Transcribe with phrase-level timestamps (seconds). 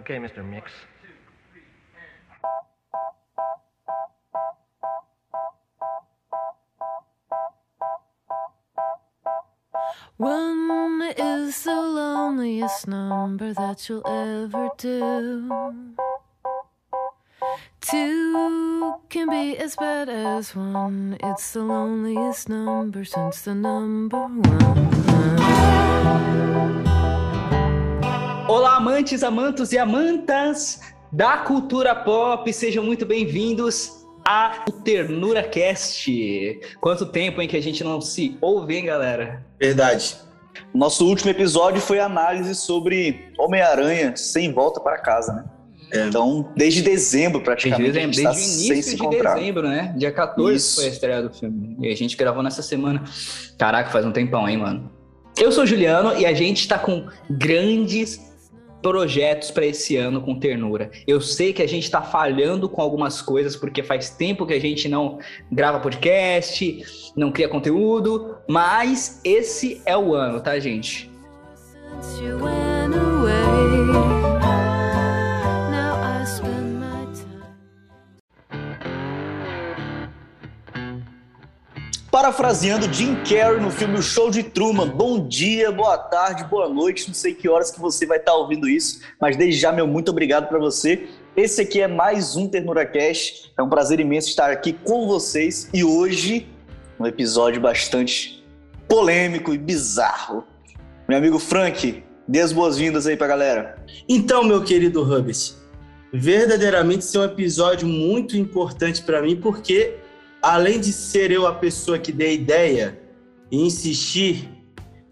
[0.00, 0.42] Okay, Mr.
[0.42, 0.72] Mix.
[10.16, 15.94] One is the loneliest number that you'll ever do.
[17.82, 21.18] Two can be as bad as one.
[21.22, 24.90] It's the loneliest number since the number one.
[28.50, 30.80] Olá, amantes, amantos e amantas
[31.12, 36.60] da cultura pop, sejam muito bem-vindos a Ternura Cast.
[36.80, 39.46] Quanto tempo em que a gente não se ouve, hein, galera?
[39.56, 40.16] Verdade.
[40.74, 45.44] Nosso último episódio foi análise sobre Homem-Aranha sem volta para casa, né?
[45.92, 46.08] É.
[46.08, 47.92] Então, desde dezembro, praticamente.
[47.92, 49.34] Desde, dezembro, desde o início de encontrar.
[49.36, 49.94] dezembro, né?
[49.96, 50.74] Dia 14 Isso.
[50.74, 51.76] foi a estreia do filme.
[51.78, 53.04] E a gente gravou nessa semana.
[53.56, 54.90] Caraca, faz um tempão, hein, mano?
[55.38, 58.28] Eu sou o Juliano e a gente tá com grandes
[58.82, 60.90] projetos para esse ano com ternura.
[61.06, 64.60] Eu sei que a gente está falhando com algumas coisas porque faz tempo que a
[64.60, 65.18] gente não
[65.50, 71.10] grava podcast, não cria conteúdo, mas esse é o ano, tá, gente?
[82.20, 87.08] Parafraseando Jim Carrey no filme O Show de Truman, bom dia, boa tarde, boa noite,
[87.08, 90.10] não sei que horas que você vai estar ouvindo isso, mas desde já, meu muito
[90.10, 91.08] obrigado para você.
[91.34, 95.70] Esse aqui é mais um Ternura Cash, é um prazer imenso estar aqui com vocês
[95.72, 96.46] e hoje
[96.98, 98.44] um episódio bastante
[98.86, 100.44] polêmico e bizarro.
[101.08, 103.82] Meu amigo Frank, dê as boas-vindas aí pra galera.
[104.06, 105.56] Então, meu querido Hubs,
[106.12, 109.96] verdadeiramente esse é um episódio muito importante para mim porque
[110.42, 112.98] além de ser eu a pessoa que dei ideia
[113.50, 114.48] e insistir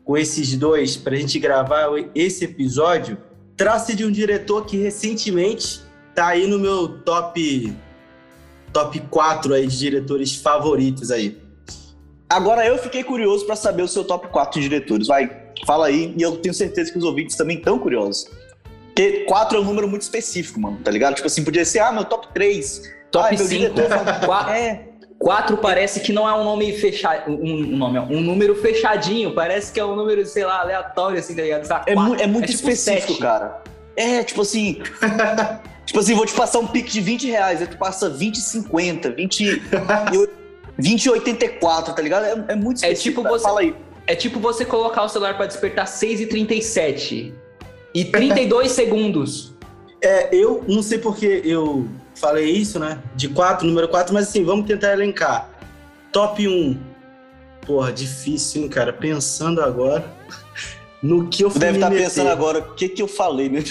[0.05, 3.19] com esses dois para a gente gravar esse episódio,
[3.57, 7.75] trata-se de um diretor que recentemente está aí no meu top
[8.73, 11.41] top 4 aí de diretores favoritos aí.
[12.29, 15.07] Agora eu fiquei curioso para saber o seu top 4 de diretores.
[15.07, 15.31] Vai,
[15.67, 18.31] fala aí, e eu tenho certeza que os ouvintes também estão curiosos.
[18.87, 21.15] Porque 4 é um número muito específico, mano, tá ligado?
[21.15, 22.83] Tipo assim, podia ser, ah, meu top 3.
[23.11, 23.49] Top ah, 5.
[23.49, 23.89] Diretor,
[24.55, 24.88] é,
[25.19, 29.81] Quatro parece que não é um nome fechado, um, nome, um número fechadinho, parece que
[29.81, 31.69] é um número, sei lá, aleatório, assim, tá ligado?
[31.87, 33.21] é, mu é, muito é tipo específico, sete.
[33.21, 33.63] cara.
[33.97, 34.81] É, tipo assim.
[35.85, 39.11] tipo assim, vou te passar um pique de 20 reais, aí tu passa 20 50,
[39.11, 39.63] 20.
[40.79, 42.25] 20 84, tá ligado?
[42.25, 43.21] É, é muito é específico.
[43.21, 43.45] É tipo você.
[43.45, 43.75] Fala aí.
[44.07, 47.35] É tipo você colocar o celular para despertar 6 e 37
[47.93, 49.53] e 32 segundos.
[50.01, 53.01] É, eu não sei porque eu falei isso, né?
[53.15, 55.49] De quatro, número quatro, mas assim, vamos tentar elencar.
[56.13, 56.79] Top 1.
[57.67, 58.93] Porra, difícil, hein, cara?
[58.93, 60.05] Pensando agora.
[61.01, 63.63] No que eu fui Deve estar tá pensando agora, o que que eu falei, né?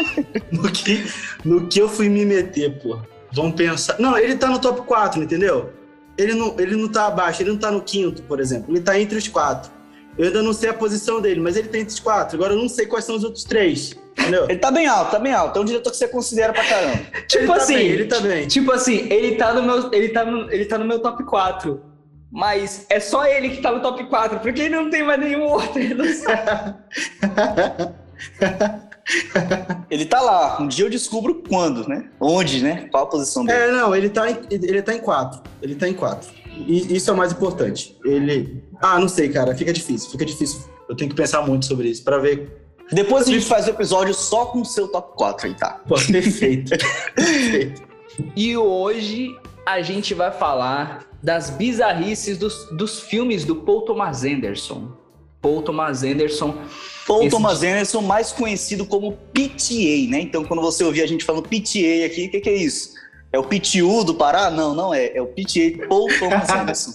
[0.50, 1.04] no, que,
[1.44, 2.98] no que eu fui me meter, pô.
[3.32, 3.98] Vamos pensar.
[3.98, 5.74] Não, ele tá no top 4, entendeu?
[6.16, 8.72] Ele não, ele não tá abaixo, ele não tá no quinto, por exemplo.
[8.72, 9.70] Ele tá entre os quatro.
[10.16, 12.36] Eu ainda não sei a posição dele, mas ele tem esses quatro.
[12.36, 13.94] Agora eu não sei quais são os outros três.
[14.20, 14.44] Entendeu?
[14.48, 15.58] Ele tá bem alto, tá bem alto.
[15.58, 16.98] É um diretor que você considera pra caramba.
[17.26, 18.46] tipo ele assim, tá bem, ele tá bem.
[18.48, 21.90] Tipo assim, ele tá no meu, ele tá no, ele tá no meu top 4.
[22.32, 25.42] Mas é só ele que tá no top 4, porque ele não tem mais nenhum
[25.42, 25.80] outro.
[29.90, 30.60] ele tá lá.
[30.60, 32.08] Um dia eu descubro quando, né?
[32.20, 32.86] Onde, né?
[32.90, 33.58] Qual a posição dele?
[33.58, 35.42] É, não, ele tá em, ele tá em 4.
[35.60, 36.30] Ele tá em 4.
[36.66, 37.96] E isso é o mais importante.
[38.04, 38.62] Ele.
[38.80, 39.54] Ah, não sei, cara.
[39.54, 40.10] Fica difícil.
[40.10, 40.60] Fica difícil.
[40.88, 42.56] Eu tenho que pensar muito sobre isso para ver.
[42.92, 45.80] Depois a gente faz o episódio só com o seu top 4 aí, tá?
[45.86, 46.70] Pô, perfeito.
[47.14, 47.82] perfeito.
[48.34, 54.92] E hoje a gente vai falar das bizarrices dos, dos filmes do Paul Thomas Anderson.
[55.40, 56.54] Paul Thomas Anderson.
[57.06, 57.30] Paul esse...
[57.30, 60.20] Thomas Anderson, mais conhecido como PTA, né?
[60.20, 62.94] Então, quando você ouvir a gente falando PTA aqui, o que, que é isso?
[63.32, 64.50] É o PTU do Pará?
[64.50, 65.16] Não, não é.
[65.16, 66.92] É o PTA Paul Thomas Anderson.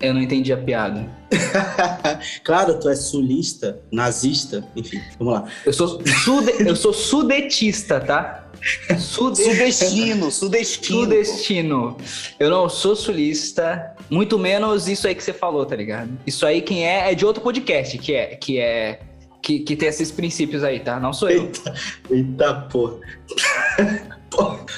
[0.00, 1.08] Eu não entendi a piada.
[2.44, 5.44] claro, tu é sulista, nazista, enfim, vamos lá.
[5.64, 8.48] Eu sou, sude, eu sou sudetista, tá?
[8.98, 9.42] Sude...
[9.42, 11.00] Sudestino, sudestino.
[11.00, 11.96] Sudestino.
[12.38, 16.10] Eu não sou sulista, muito menos isso aí que você falou, tá ligado?
[16.26, 19.00] Isso aí quem é é de outro podcast, que é que é
[19.42, 20.98] que, que tem esses princípios aí, tá?
[20.98, 21.42] Não sou eu.
[21.42, 21.74] Eita,
[22.10, 22.98] eita porra.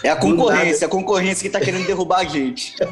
[0.02, 2.74] É a concorrência, a concorrência que tá querendo derrubar a gente.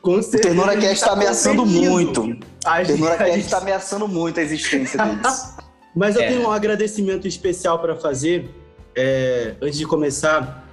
[0.00, 0.54] Com certeza.
[0.54, 2.38] O Ternura Cast está ameaçando muito.
[2.64, 5.54] A Ternura Cast está ameaçando muito a existência deles.
[5.94, 6.28] Mas eu é.
[6.28, 8.48] tenho um agradecimento especial para fazer,
[8.94, 10.64] é, antes de começar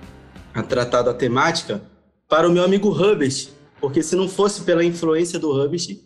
[0.53, 1.81] a tratar da temática,
[2.29, 3.49] para o meu amigo Hubbard,
[3.79, 5.99] porque se não fosse pela influência do Hubbard,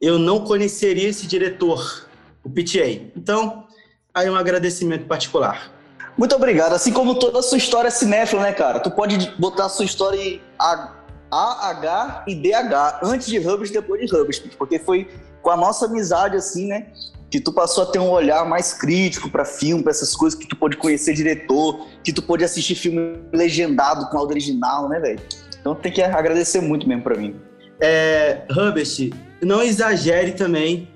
[0.00, 2.08] eu não conheceria esse diretor,
[2.42, 3.10] o PTA.
[3.16, 3.66] Então,
[4.12, 5.72] aí um agradecimento particular.
[6.16, 6.72] Muito obrigado.
[6.72, 8.80] Assim como toda a sua história é cinéfila, né, cara?
[8.80, 10.40] Tu pode botar a sua história em
[11.30, 15.08] AH e DH, antes de Hubs depois de Hubs, porque foi
[15.42, 16.86] com a nossa amizade, assim, né?
[17.30, 20.46] Que tu passou a ter um olhar mais crítico para filme, para essas coisas, que
[20.46, 25.20] tu pode conhecer diretor, que tu pode assistir filme legendado com áudio original, né, velho?
[25.60, 27.36] Então tem que agradecer muito mesmo para mim.
[27.80, 28.42] É,
[29.42, 30.88] não exagere também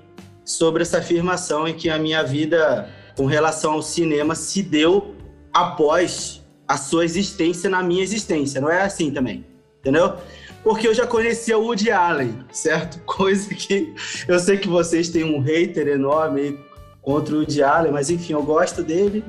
[0.43, 5.13] sobre essa afirmação em que a minha vida com relação ao cinema se deu
[5.53, 8.61] após a sua existência na minha existência.
[8.61, 9.45] Não é assim também,
[9.81, 10.15] entendeu?
[10.63, 12.99] Porque eu já conhecia o Woody Allen, certo?
[13.05, 13.93] Coisa que
[14.27, 16.57] eu sei que vocês têm um hater enorme
[17.01, 19.23] contra o Woody Allen, mas enfim, eu gosto dele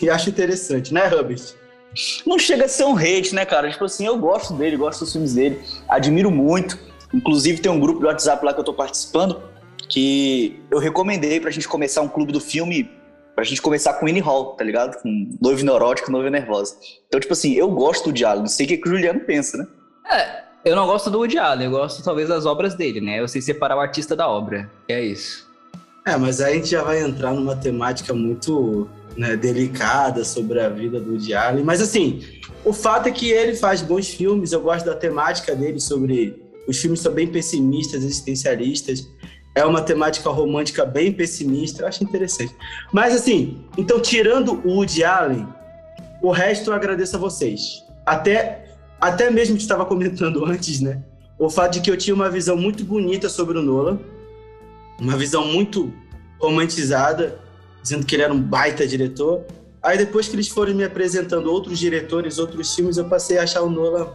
[0.00, 1.54] e acho interessante, né, Hubert?
[2.26, 3.70] Não chega a ser um hate, né, cara?
[3.70, 6.78] Tipo assim, eu gosto dele, gosto dos filmes dele, admiro muito.
[7.12, 9.40] Inclusive, tem um grupo de WhatsApp lá que eu tô participando
[9.88, 12.90] que eu recomendei pra gente começar um clube do filme
[13.34, 15.00] pra gente começar com Winnie Hall, tá ligado?
[15.00, 16.76] Com Noivo Neurótico, Noiva Nervosa.
[17.06, 19.58] Então, tipo assim, eu gosto do diálogo, não sei o que, que o Juliano pensa,
[19.58, 19.66] né?
[20.10, 23.20] É, eu não gosto do Woody Allen, eu gosto talvez das obras dele, né?
[23.20, 25.46] Eu sei separar o artista da obra, é isso.
[26.06, 30.68] É, mas aí a gente já vai entrar numa temática muito né, delicada sobre a
[30.68, 31.64] vida do Woody Allen.
[31.64, 32.22] Mas assim,
[32.64, 36.42] o fato é que ele faz bons filmes, eu gosto da temática dele sobre...
[36.68, 39.06] Os filmes são bem pessimistas, existencialistas
[39.56, 42.54] é uma temática romântica bem pessimista, eu acho interessante.
[42.92, 45.48] Mas assim, então tirando o Woody Allen,
[46.22, 47.82] o resto eu agradeço a vocês.
[48.04, 48.65] Até,
[49.00, 51.02] até mesmo que estava comentando antes, né?
[51.38, 53.98] O fato de que eu tinha uma visão muito bonita sobre o Nolan,
[54.98, 55.92] uma visão muito
[56.40, 57.38] romantizada,
[57.82, 59.44] dizendo que ele era um baita diretor.
[59.82, 63.62] Aí depois que eles foram me apresentando outros diretores, outros filmes, eu passei a achar
[63.62, 64.08] o Nolan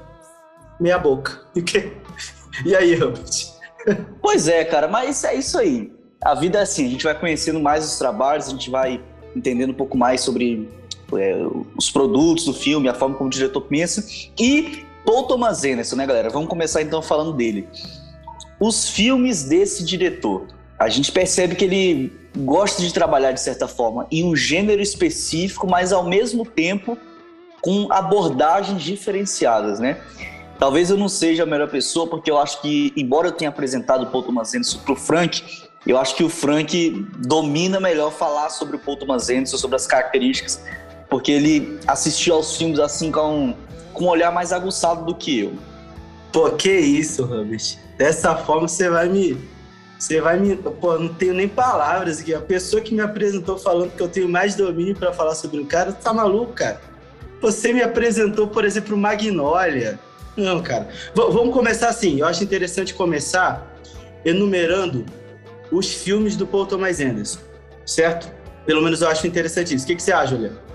[0.79, 1.41] meia boca.
[2.65, 3.23] E aí, Robert?
[4.21, 5.89] Pois é, cara, mas é isso aí.
[6.21, 9.01] A vida é assim, a gente vai conhecendo mais os trabalhos, a gente vai
[9.33, 10.69] entendendo um pouco mais sobre
[11.17, 11.35] é,
[11.77, 14.05] os produtos do filme, a forma como o diretor pensa.
[14.39, 16.29] E Paul Thomas Anderson, né, galera?
[16.29, 17.67] Vamos começar então falando dele.
[18.59, 20.47] Os filmes desse diretor,
[20.77, 25.67] a gente percebe que ele gosta de trabalhar de certa forma em um gênero específico,
[25.67, 26.97] mas ao mesmo tempo
[27.61, 30.01] com abordagens diferenciadas, né?
[30.57, 34.03] Talvez eu não seja a melhor pessoa, porque eu acho que, embora eu tenha apresentado
[34.03, 35.43] o Paul Thomas Anderson para o Frank,
[35.85, 39.87] eu acho que o Frank domina melhor falar sobre o Paul Thomas Anderson, sobre as
[39.87, 40.61] características,
[41.11, 43.53] porque ele assistiu aos filmes assim com,
[43.93, 45.53] com um olhar mais aguçado do que eu.
[46.31, 47.77] Pô, que isso, Robert.
[47.97, 49.37] Dessa forma você vai me.
[49.99, 50.55] Você vai me.
[50.55, 52.33] Pô, não tenho nem palavras aqui.
[52.33, 55.65] A pessoa que me apresentou falando que eu tenho mais domínio para falar sobre o
[55.65, 56.79] cara, tá maluco, cara?
[57.41, 59.99] Você me apresentou, por exemplo, Magnolia
[60.37, 60.87] não, cara.
[61.13, 62.21] V vamos começar assim.
[62.21, 63.69] Eu acho interessante começar
[64.23, 65.05] enumerando
[65.69, 67.39] os filmes do Paul Thomas Anderson,
[67.85, 68.31] certo?
[68.65, 69.83] Pelo menos eu acho interessante isso.
[69.83, 70.70] O que, que você acha, Juliano?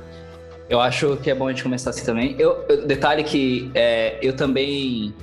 [0.69, 2.35] Eu acho que é bom a gente começar assim também.
[2.39, 5.15] Eu, eu detalhe que é, eu também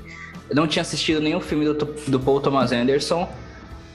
[0.54, 3.28] não tinha assistido nenhum filme do, do Paul Thomas Anderson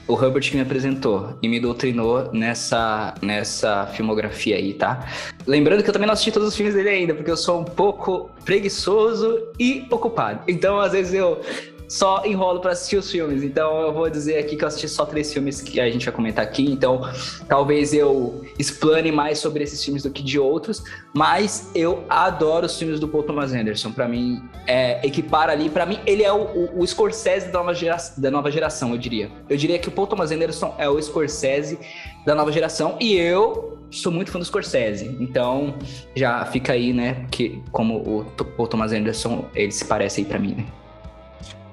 [0.09, 5.07] o Herbert que me apresentou e me doutrinou nessa, nessa filmografia aí, tá?
[5.45, 7.63] Lembrando que eu também não assisti todos os filmes dele ainda, porque eu sou um
[7.63, 10.41] pouco preguiçoso e ocupado.
[10.47, 11.39] Então, às vezes, eu
[11.89, 13.43] só enrolo para assistir os filmes.
[13.43, 16.13] Então eu vou dizer aqui que eu assisti só três filmes que a gente vai
[16.13, 16.71] comentar aqui.
[16.71, 17.01] Então
[17.47, 20.83] talvez eu explane mais sobre esses filmes do que de outros.
[21.13, 23.91] Mas eu adoro os filmes do Paul Thomas Anderson.
[23.91, 25.67] Para mim, é, equipar ali.
[25.69, 28.97] Para mim, ele é o, o, o Scorsese da nova, gera, da nova geração, eu
[28.97, 29.31] diria.
[29.49, 31.79] Eu diria que o Paul Thomas Anderson é o Scorsese
[32.23, 32.97] da nova geração.
[32.99, 35.17] E eu sou muito fã do Scorsese.
[35.19, 35.73] Então
[36.15, 37.25] já fica aí, né?
[37.31, 40.65] Que como o Paul Thomas Anderson, ele se parece aí para mim, né?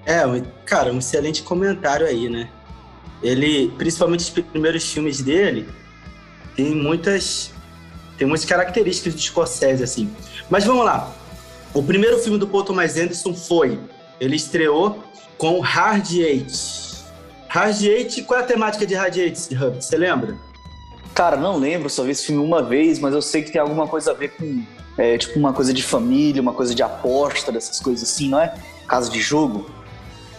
[0.07, 0.23] É,
[0.65, 2.49] cara, um excelente comentário aí, né?
[3.23, 5.69] Ele, principalmente os primeiros filmes dele,
[6.55, 7.53] tem muitas
[8.17, 10.11] tem muitas características de Scorsese, assim.
[10.49, 11.13] Mas vamos lá.
[11.75, 13.79] O primeiro filme do Paul Thomas Anderson foi,
[14.19, 15.05] ele estreou
[15.37, 17.05] com Hard Eight.
[17.49, 19.39] Hard Eight, qual é a temática de Hard Eight,
[19.79, 20.37] Você lembra?
[21.15, 23.87] Cara, não lembro, só vi esse filme uma vez, mas eu sei que tem alguma
[23.87, 24.63] coisa a ver com,
[24.99, 28.55] é, tipo, uma coisa de família, uma coisa de aposta, dessas coisas assim, não é?
[28.87, 29.71] Casa de jogo.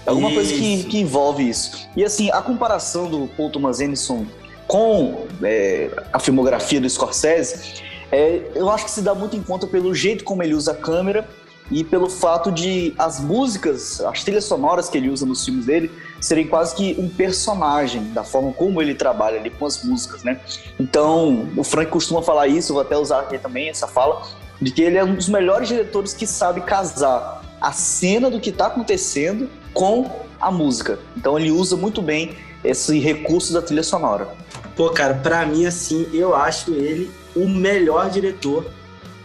[0.08, 0.40] Alguma isso.
[0.40, 1.88] coisa que, que envolve isso.
[1.96, 4.26] E assim, a comparação do Paul Thomas Anderson
[4.68, 9.68] com é, a filmografia do Scorsese, é, eu acho que se dá muito em conta
[9.68, 11.28] pelo jeito como ele usa a câmera
[11.70, 15.92] e pelo fato de as músicas, as trilhas sonoras que ele usa nos filmes dele,
[16.22, 20.40] serem quase que um personagem da forma como ele trabalha ali com as músicas, né?
[20.80, 24.26] Então, o Frank costuma falar isso, eu vou até usar aqui também essa fala,
[24.62, 28.50] de que ele é um dos melhores diretores que sabe casar a cena do que
[28.50, 30.10] está acontecendo com
[30.42, 30.98] a música.
[31.16, 34.28] Então ele usa muito bem esse recurso da trilha sonora.
[34.76, 38.66] Pô, cara, pra mim, assim, eu acho ele o melhor diretor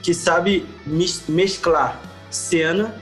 [0.03, 0.67] que sabe
[1.27, 1.99] mesclar
[2.31, 2.95] cena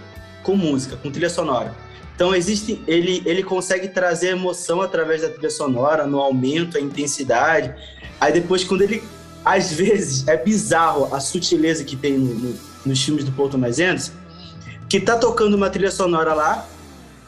[0.44, 1.74] com música, com trilha sonora.
[2.14, 7.74] Então existe, ele, ele consegue trazer emoção através da trilha sonora, no aumento, a intensidade.
[8.20, 9.02] Aí depois, quando ele.
[9.42, 12.54] Às vezes é bizarro a sutileza que tem no, no,
[12.84, 14.12] nos filmes do Paul Thomas Anderson,
[14.86, 16.68] que tá tocando uma trilha sonora lá,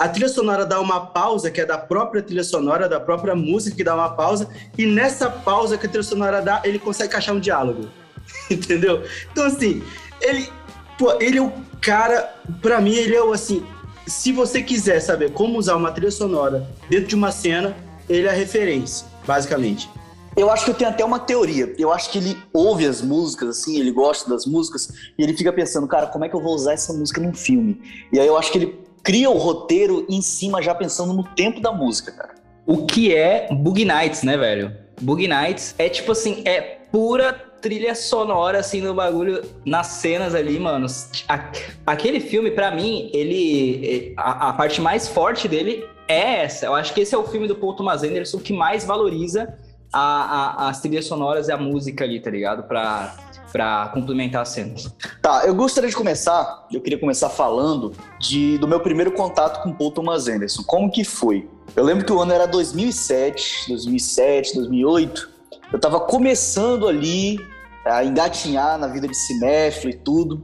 [0.02, 3.76] a trilha sonora dá uma pausa, que é da própria trilha sonora, da própria música
[3.76, 7.32] que dá uma pausa, e nessa pausa que a trilha sonora dá, ele consegue achar
[7.32, 7.88] um diálogo.
[8.50, 9.04] Entendeu?
[9.30, 9.80] Então, assim,
[10.20, 10.50] ele,
[10.98, 13.64] pô, ele é o cara, para mim, ele é o assim,
[14.04, 17.76] se você quiser saber como usar uma trilha sonora dentro de uma cena,
[18.08, 19.88] ele é a referência, basicamente.
[20.36, 21.72] Eu acho que eu tenho até uma teoria.
[21.78, 25.52] Eu acho que ele ouve as músicas, assim, ele gosta das músicas, e ele fica
[25.52, 27.80] pensando, cara, como é que eu vou usar essa música num filme?
[28.12, 31.60] E aí eu acho que ele cria o roteiro em cima, já pensando no tempo
[31.60, 32.34] da música, cara.
[32.66, 34.72] O que é Bug Nights, né, velho?
[35.00, 40.58] Bug Nights é tipo assim, é pura trilha sonora, assim, no bagulho, nas cenas ali,
[40.58, 40.86] mano.
[41.86, 44.12] Aquele filme, para mim, ele.
[44.16, 46.66] A, a, parte mais forte dele é essa.
[46.66, 49.56] Eu acho que esse é o filme do Paul Thomas Anderson que mais valoriza
[49.92, 52.64] a, a, as trilhas sonoras e a música ali, tá ligado?
[52.64, 53.14] Pra,
[53.52, 54.92] pra complementar as cenas.
[55.20, 59.72] Tá, eu gostaria de começar, eu queria começar falando de, do meu primeiro contato com
[59.72, 60.62] Paul Thomas Anderson.
[60.66, 61.46] Como que foi?
[61.76, 65.30] Eu lembro que o ano era 2007, 2007, 2008.
[65.70, 67.38] Eu tava começando ali
[67.84, 70.42] a engatinhar na vida de cinéfilo e tudo.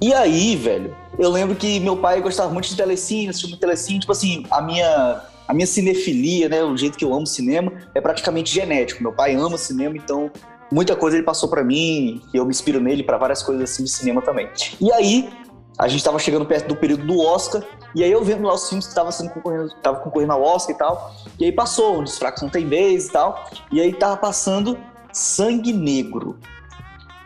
[0.00, 4.00] E aí, velho, eu lembro que meu pai gostava muito de telecine, assistia muito telecine,
[4.00, 8.02] tipo assim, a minha a minha cinefilia, né, o jeito que eu amo cinema é
[8.02, 9.02] praticamente genético.
[9.02, 10.30] Meu pai ama cinema, então
[10.70, 13.84] muita coisa ele passou para mim, e eu me inspiro nele para várias coisas assim
[13.84, 14.48] de cinema também.
[14.80, 15.30] E aí,
[15.78, 17.62] a gente estava chegando perto do período do Oscar,
[17.94, 20.74] e aí eu vendo lá os filmes que estavam sendo concorrendo, tava concorrendo ao Oscar
[20.74, 24.16] e tal, e aí passou, Os Fracos Não Tem Vez e tal, e aí tava
[24.16, 24.76] passando
[25.12, 26.38] Sangue Negro.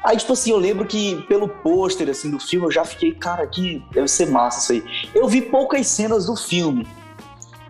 [0.04, 3.46] Aí, tipo assim, eu lembro que pelo pôster, assim, do filme, eu já fiquei, cara,
[3.46, 5.08] que deve ser massa isso aí.
[5.14, 6.87] Eu vi poucas cenas do filme,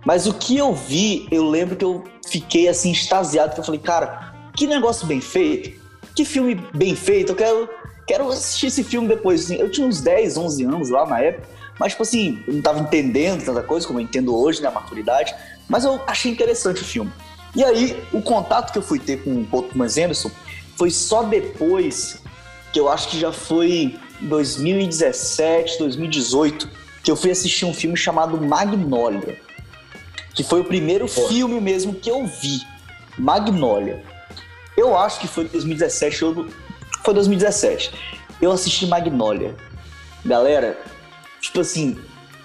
[0.04, 3.80] mas o que eu vi, eu lembro que eu fiquei, assim, extasiado, que eu falei,
[3.80, 4.31] cara,
[4.62, 5.72] que negócio bem feito,
[6.14, 7.68] que filme bem feito, eu quero,
[8.06, 9.56] quero assistir esse filme depois, assim.
[9.56, 11.48] Eu tinha uns 10, 11 anos lá na época,
[11.80, 14.70] mas, tipo assim, eu não tava entendendo tanta coisa como eu entendo hoje, né, a
[14.70, 15.34] maturidade,
[15.68, 17.10] mas eu achei interessante o filme.
[17.56, 20.30] E aí, o contato que eu fui ter com o Paul Thomas Anderson
[20.76, 22.22] foi só depois
[22.72, 26.70] que eu acho que já foi 2017, 2018,
[27.02, 29.40] que eu fui assistir um filme chamado Magnolia,
[30.32, 31.26] que foi o primeiro Pô.
[31.26, 32.60] filme mesmo que eu vi,
[33.18, 34.11] Magnolia.
[34.76, 36.46] Eu acho que foi 2017, ou
[37.04, 37.92] foi 2017.
[38.40, 39.54] Eu assisti Magnolia.
[40.24, 40.78] Galera,
[41.40, 41.98] tipo assim,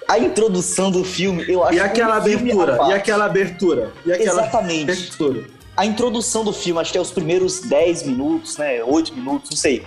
[0.07, 4.91] a introdução do filme, eu acho E aquela abertura, e aquela abertura, e aquela Exatamente.
[4.91, 5.45] abertura.
[5.75, 9.57] A introdução do filme, acho que é os primeiros 10 minutos, né, 8 minutos, não
[9.57, 9.85] sei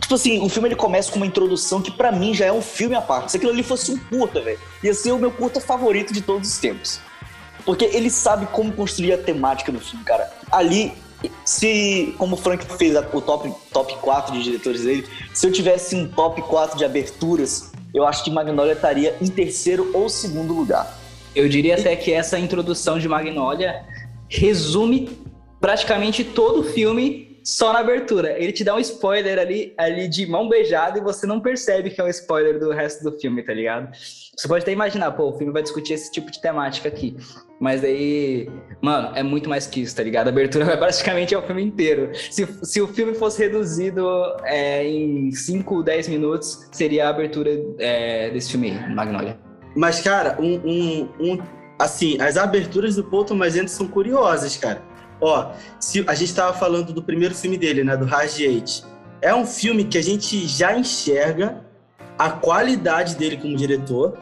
[0.00, 2.60] Tipo assim, o filme ele começa com uma introdução que para mim já é um
[2.60, 3.30] filme à parte.
[3.30, 6.48] Se aquilo ali fosse um curta, velho, ia ser o meu curta favorito de todos
[6.48, 7.00] os tempos.
[7.64, 10.30] Porque ele sabe como construir a temática do filme, cara.
[10.52, 10.92] Ali,
[11.44, 15.96] se, como o Frank fez o top, top 4 de diretores dele, se eu tivesse
[15.96, 20.98] um top 4 de aberturas, eu acho que Magnolia estaria em terceiro ou segundo lugar.
[21.34, 23.84] Eu diria até que essa introdução de Magnolia
[24.28, 25.08] resume
[25.60, 28.38] praticamente todo o filme só na abertura.
[28.38, 31.98] Ele te dá um spoiler ali, ali de mão beijada e você não percebe que
[31.98, 33.90] é um spoiler do resto do filme, tá ligado?
[34.36, 37.16] Você pode até imaginar, pô, o filme vai discutir esse tipo de temática aqui.
[37.58, 38.50] Mas aí,
[38.82, 40.26] mano, é muito mais que isso, tá ligado?
[40.26, 42.10] A abertura é praticamente é o filme inteiro.
[42.30, 44.06] Se, se o filme fosse reduzido
[44.44, 49.38] é, em 5, 10 minutos, seria a abertura é, desse filme aí, Magnolia.
[49.74, 51.38] Mas, cara, um, um, um,
[51.78, 54.82] assim, as aberturas do Paul Thomas Anderson são curiosas, cara.
[55.20, 58.86] Ó, se a gente estava falando do primeiro filme dele, né, do Rage 8.
[59.20, 61.64] É um filme que a gente já enxerga
[62.16, 64.16] a qualidade dele como diretor,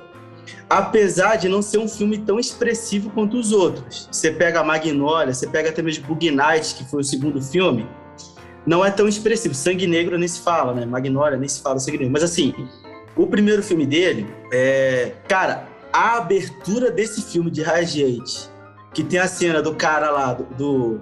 [0.69, 4.09] apesar de não ser um filme tão expressivo quanto os outros.
[4.11, 7.87] Você pega a Magnolia, você pega até mesmo Bug Night, que foi o segundo filme,
[8.67, 9.55] não é tão expressivo.
[9.55, 10.85] Sangue Negro nem se fala, né?
[10.87, 12.13] Magnolia nem se fala Sangue Negro.
[12.13, 12.55] Mas assim,
[13.15, 15.13] o primeiro filme dele, é...
[15.29, 18.56] cara, a abertura desse filme de Rage 8
[18.97, 21.01] que tem a cena do cara lá, do, do,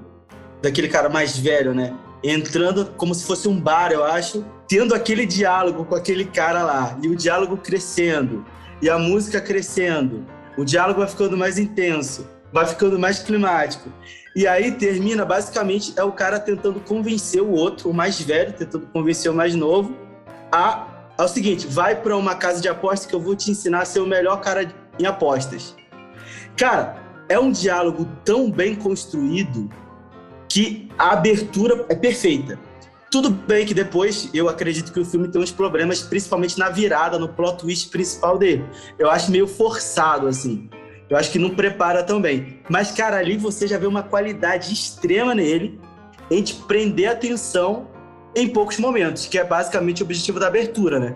[0.60, 1.94] daquele cara mais velho, né?
[2.24, 6.98] Entrando como se fosse um bar, eu acho, tendo aquele diálogo com aquele cara lá,
[7.00, 8.44] e o diálogo crescendo,
[8.82, 10.26] e a música crescendo,
[10.58, 13.88] o diálogo vai ficando mais intenso, vai ficando mais climático.
[14.34, 18.88] E aí termina, basicamente, é o cara tentando convencer o outro, o mais velho, tentando
[18.88, 19.96] convencer o mais novo,
[20.50, 23.82] a é o seguinte, vai para uma casa de apostas que eu vou te ensinar
[23.82, 25.76] a ser o melhor cara em apostas.
[26.56, 29.70] Cara, é um diálogo tão bem construído
[30.48, 32.58] que a abertura é perfeita.
[33.10, 37.18] Tudo bem que depois eu acredito que o filme tem uns problemas, principalmente na virada,
[37.18, 38.64] no plot twist principal dele.
[38.98, 40.68] Eu acho meio forçado, assim.
[41.08, 42.60] Eu acho que não prepara tão bem.
[42.68, 45.78] Mas, cara, ali você já vê uma qualidade extrema nele
[46.30, 47.88] em te prender a atenção
[48.34, 51.14] em poucos momentos, que é basicamente o objetivo da abertura, né?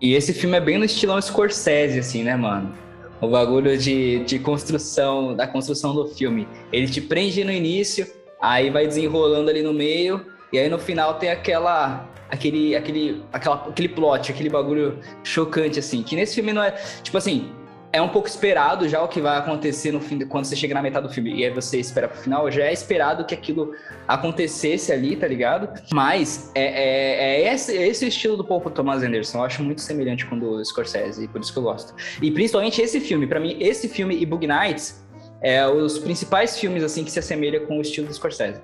[0.00, 2.72] E esse filme é bem no estilão Scorsese, assim, né, mano?
[3.20, 6.46] O bagulho de, de construção, da construção do filme.
[6.72, 8.06] Ele te prende no início,
[8.40, 13.56] aí vai desenrolando ali no meio, e aí no final tem aquela aquele aquele aquela,
[13.68, 17.50] aquele plot, aquele bagulho chocante assim, que nesse filme não é, tipo assim,
[17.92, 20.82] é um pouco esperado já o que vai acontecer no fim, quando você chega na
[20.82, 23.72] metade do filme e aí você espera pro final, já é esperado que aquilo
[24.06, 25.68] acontecesse ali, tá ligado?
[25.92, 29.80] Mas é, é, é esse, é esse estilo do Paul Thomas Anderson, eu acho muito
[29.80, 31.94] semelhante com o do Scorsese, e por isso que eu gosto.
[32.20, 35.04] E principalmente esse filme, para mim, esse filme e Bug Nights
[35.40, 38.60] é os principais filmes assim que se assemelham com o estilo do Scorsese.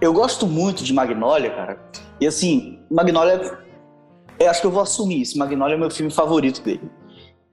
[0.00, 1.78] Eu gosto muito de Magnolia, cara.
[2.20, 3.58] E assim, Magnolia,
[4.38, 5.38] eu acho que eu vou assumir isso.
[5.38, 6.90] Magnolia é meu filme favorito dele.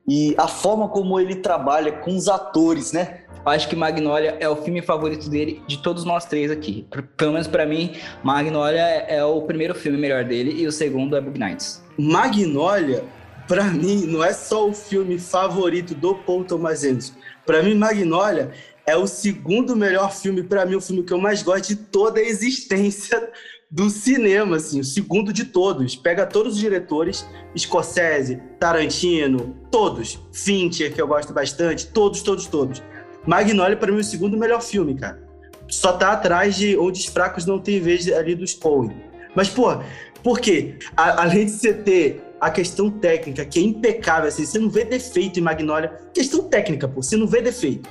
[0.07, 3.21] E a forma como ele trabalha com os atores, né?
[3.45, 6.87] Acho que Magnolia é o filme favorito dele de todos nós três aqui.
[7.17, 11.21] Pelo menos para mim, Magnolia é o primeiro filme melhor dele e o segundo é
[11.21, 11.83] Bug Nights.
[11.97, 13.03] Magnolia,
[13.47, 17.13] para mim, não é só o filme favorito do Paul Thomas Anderson.
[17.45, 18.51] Para mim, Magnolia
[18.85, 22.19] é o segundo melhor filme, para mim, o filme que eu mais gosto de toda
[22.19, 23.29] a existência
[23.71, 25.95] do cinema, assim, o segundo de todos.
[25.95, 27.25] Pega todos os diretores,
[27.57, 30.19] Scorsese, Tarantino, todos.
[30.33, 32.83] Fincher, que eu gosto bastante, todos, todos, todos.
[33.25, 35.23] Magnolia, para mim, é o segundo melhor filme, cara.
[35.69, 38.91] Só tá atrás de Onde os Fracos Não Têm Vez ali dos Coen.
[39.33, 39.81] Mas, pô,
[40.21, 40.75] por quê?
[40.97, 44.83] A, além de você ter a questão técnica, que é impecável, assim, você não vê
[44.83, 45.97] defeito em Magnolia.
[46.13, 47.87] Questão técnica, pô, você não vê defeito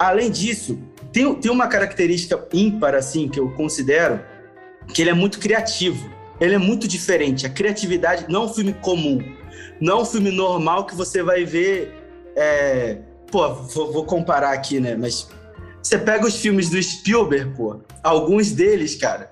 [0.00, 0.78] Além disso,
[1.12, 4.18] tem, tem uma característica ímpar, assim, que eu considero,
[4.94, 6.10] que ele é muito criativo.
[6.40, 7.46] Ele é muito diferente.
[7.46, 9.22] A criatividade não é um filme comum.
[9.80, 11.94] Não é um filme normal que você vai ver.
[12.36, 12.98] É...
[13.30, 14.96] Pô, vou, vou comparar aqui, né?
[14.96, 15.28] Mas
[15.82, 17.80] você pega os filmes do Spielberg, pô.
[18.02, 19.30] Alguns deles, cara,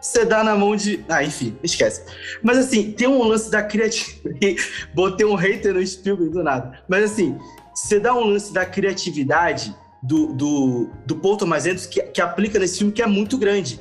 [0.00, 1.04] você dá na mão de.
[1.08, 2.02] Ah, enfim, esquece.
[2.42, 4.56] Mas assim, tem um lance da criatividade.
[4.94, 6.80] Botei um hater no Spielberg do nada.
[6.88, 7.36] Mas assim,
[7.74, 12.58] você dá um lance da criatividade do, do, do Paul Thomas Anderson que, que aplica
[12.58, 13.80] nesse filme que é muito grande.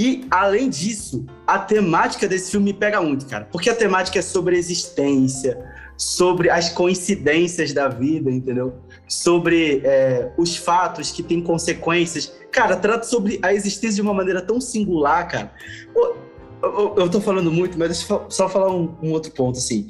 [0.00, 3.44] E, além disso, a temática desse filme me pega muito, cara.
[3.52, 5.62] Porque a temática é sobre existência,
[5.94, 8.72] sobre as coincidências da vida, entendeu?
[9.06, 12.32] Sobre é, os fatos que têm consequências.
[12.50, 15.52] Cara, trata sobre a existência de uma maneira tão singular, cara.
[15.94, 16.16] Eu,
[16.62, 19.86] eu, eu tô falando muito, mas deixa eu só falar um, um outro ponto, assim.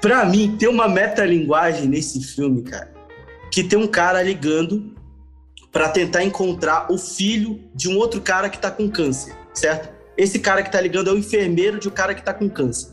[0.00, 2.90] Pra mim, tem uma metalinguagem nesse filme, cara,
[3.52, 4.96] que tem um cara ligando
[5.76, 9.94] para tentar encontrar o filho de um outro cara que tá com câncer, certo?
[10.16, 12.92] Esse cara que tá ligando é o enfermeiro de um cara que tá com câncer.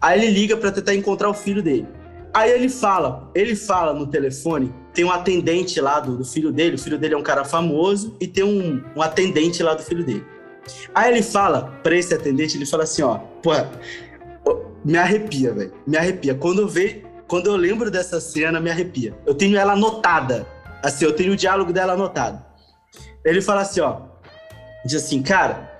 [0.00, 1.88] Aí ele liga para tentar encontrar o filho dele.
[2.32, 6.76] Aí ele fala, ele fala no telefone, tem um atendente lá do, do filho dele,
[6.76, 10.04] o filho dele é um cara famoso e tem um, um atendente lá do filho
[10.04, 10.24] dele.
[10.94, 13.50] Aí ele fala para esse atendente, ele fala assim, ó, pô,
[14.84, 16.36] me arrepia, velho, me arrepia.
[16.36, 19.16] Quando eu vejo quando eu lembro dessa cena, me arrepia.
[19.24, 20.46] Eu tenho ela anotada.
[20.82, 22.42] Assim, eu tenho o diálogo dela anotado.
[23.24, 24.00] Ele fala assim, ó.
[24.84, 25.70] Diz assim, cara,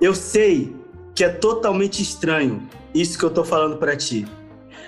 [0.00, 0.74] eu sei
[1.14, 4.26] que é totalmente estranho isso que eu tô falando para ti.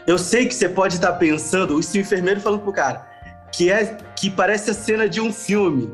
[0.06, 3.08] Eu sei que você pode estar tá pensando, o seu enfermeiro falando pro cara,
[3.52, 5.90] que é que parece a cena de um filme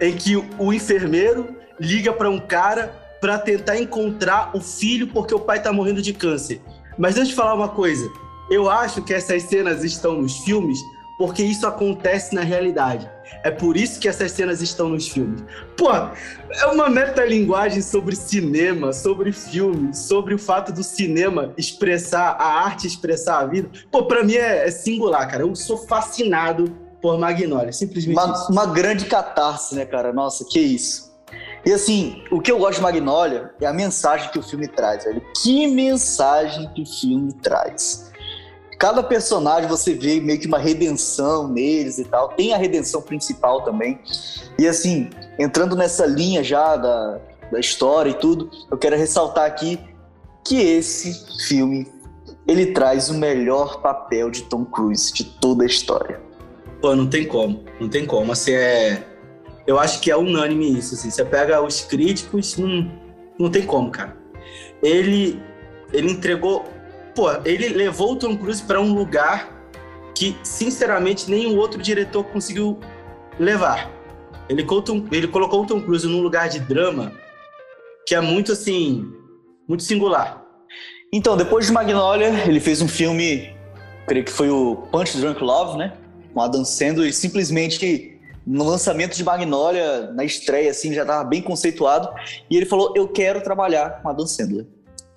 [0.00, 5.40] em que o enfermeiro liga para um cara para tentar encontrar o filho porque o
[5.40, 6.60] pai tá morrendo de câncer.
[6.98, 8.10] Mas deixa eu te falar uma coisa.
[8.50, 10.78] Eu acho que essas cenas estão nos filmes
[11.18, 13.10] porque isso acontece na realidade.
[13.42, 15.42] É por isso que essas cenas estão nos filmes.
[15.76, 22.64] Pô, é uma metalinguagem sobre cinema, sobre filme, sobre o fato do cinema expressar, a
[22.64, 23.68] arte expressar a vida.
[23.90, 25.42] Pô, pra mim é, é singular, cara.
[25.42, 28.52] Eu sou fascinado por Magnolia, simplesmente uma, isso.
[28.52, 30.12] Uma grande catarse, né, cara?
[30.12, 31.08] Nossa, que isso.
[31.66, 35.04] E assim, o que eu gosto de Magnolia é a mensagem que o filme traz,
[35.04, 35.22] velho.
[35.42, 38.07] Que mensagem que o filme traz
[38.78, 42.28] cada personagem você vê meio que uma redenção neles e tal.
[42.28, 43.98] Tem a redenção principal também.
[44.58, 47.18] E assim, entrando nessa linha já da,
[47.50, 49.80] da história e tudo, eu quero ressaltar aqui
[50.44, 51.86] que esse filme
[52.46, 56.20] ele traz o melhor papel de Tom Cruise de toda a história.
[56.80, 58.32] Pô, não tem como, não tem como.
[58.32, 59.04] Assim, é...
[59.66, 60.94] Eu acho que é unânime isso.
[60.94, 61.10] Assim.
[61.10, 62.90] Você pega os críticos, não,
[63.38, 64.16] não tem como, cara.
[64.82, 65.42] Ele,
[65.92, 66.64] ele entregou
[67.18, 69.52] pô, ele levou o Tom Cruise para um lugar
[70.14, 72.78] que, sinceramente, nenhum outro diretor conseguiu
[73.40, 73.90] levar.
[74.48, 77.10] Ele colocou, ele colocou o Tom Cruise num lugar de drama
[78.06, 79.04] que é muito assim.
[79.66, 80.44] muito singular.
[81.12, 83.52] Então, depois de Magnolia, ele fez um filme,
[84.06, 85.94] creio que foi o Punch Drunk Love, né?
[86.32, 91.42] Com Adam Sandler, e simplesmente no lançamento de Magnolia, na estreia, assim, já estava bem
[91.42, 92.08] conceituado,
[92.48, 94.66] e ele falou, eu quero trabalhar com Adam Sandler.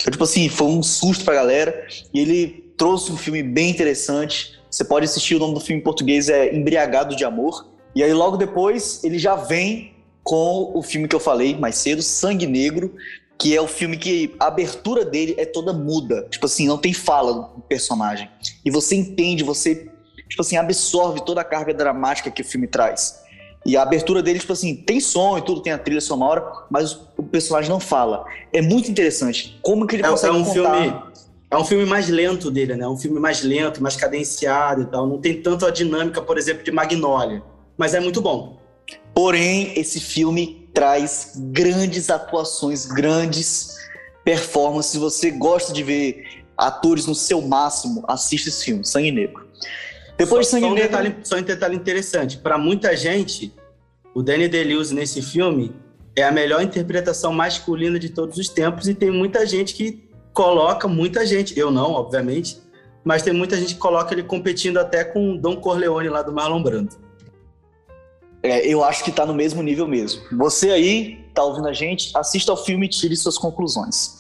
[0.02, 4.60] Então, tipo assim, foi um susto pra galera, e ele trouxe um filme bem interessante,
[4.70, 8.14] você pode assistir, o nome do filme em português é Embriagado de Amor, e aí
[8.14, 12.96] logo depois ele já vem com o filme que eu falei mais cedo, Sangue Negro,
[13.38, 16.28] que é o filme que a abertura dele é toda muda.
[16.30, 18.30] Tipo assim, não tem fala do personagem.
[18.64, 19.90] E você entende, você,
[20.30, 23.21] tipo assim, absorve toda a carga dramática que o filme traz.
[23.66, 26.94] E a abertura dele, tipo assim, tem som e tudo, tem a trilha sonora, mas
[27.16, 28.26] o personagem não fala.
[28.52, 29.60] É muito interessante.
[29.62, 30.82] Como que ele é, consegue é um contar...
[30.82, 31.04] filme
[31.52, 32.86] É um filme mais lento dele, né?
[32.86, 35.06] É um filme mais lento, mais cadenciado e tal.
[35.06, 37.44] Não tem tanto a dinâmica, por exemplo, de Magnolia.
[37.78, 38.58] Mas é muito bom.
[39.14, 43.76] Porém, esse filme traz grandes atuações, grandes
[44.24, 44.92] performances.
[44.94, 49.46] Se você gosta de ver atores no seu máximo, assista esse filme, Sangue Negro.
[50.24, 50.90] Depois só, de Sangue só um Negro.
[50.90, 53.54] Detalhe, só um detalhe interessante: para muita gente,
[54.14, 55.76] o Danny DeLuise nesse filme
[56.16, 60.88] é a melhor interpretação masculina de todos os tempos e tem muita gente que coloca,
[60.88, 62.62] muita gente, eu não, obviamente,
[63.04, 66.32] mas tem muita gente que coloca ele competindo até com o Don Corleone lá do
[66.32, 66.96] Marlon Brando.
[68.44, 70.22] É, eu acho que tá no mesmo nível mesmo.
[70.38, 74.18] Você aí, tá ouvindo a gente, assista ao filme e tire suas conclusões.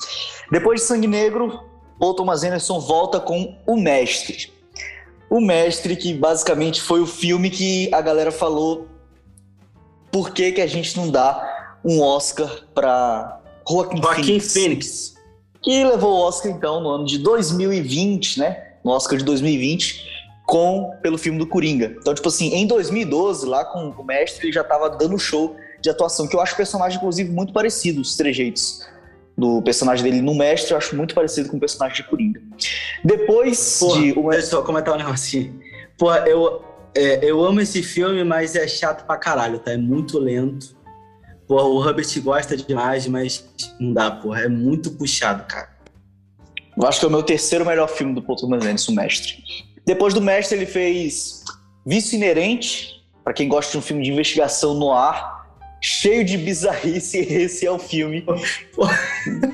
[0.51, 1.59] Depois de Sangue Negro,
[1.99, 4.60] Paul Thomas Anderson volta com O Mestre.
[5.31, 8.85] O Mestre, que basicamente foi o filme que a galera falou
[10.11, 15.15] por que, que a gente não dá um Oscar para Joaquim, Joaquim Phoenix, Phoenix.
[15.61, 18.73] que levou o Oscar então no ano de 2020, né?
[18.83, 20.05] No Oscar de 2020,
[20.45, 21.95] com pelo filme do Coringa.
[21.97, 25.89] Então, tipo assim, em 2012, lá com o mestre, ele já tava dando show de
[25.89, 28.85] atuação, que eu acho o personagem, inclusive, muito parecido, os trejeitos
[29.37, 32.41] do personagem dele no mestre, eu acho muito parecido com o personagem de Coringa.
[33.03, 34.11] Depois Porra, de.
[34.11, 35.59] O Deixa eu só comentar um negocinho.
[35.97, 36.63] Pô, eu,
[36.95, 39.71] é, eu amo esse filme, mas é chato pra caralho, tá?
[39.71, 40.75] É muito lento.
[41.47, 44.41] Porra, o Herbert gosta demais, mas não dá, porra.
[44.41, 45.69] É muito puxado, cara.
[46.77, 49.43] Eu acho que é o meu terceiro melhor filme do Paul Thomas Anderson, o Mestre.
[49.85, 51.43] Depois do Mestre, ele fez
[51.85, 55.40] Vício Inerente, para quem gosta de um filme de investigação no ar,
[55.81, 58.23] cheio de bizarrice, esse é o filme.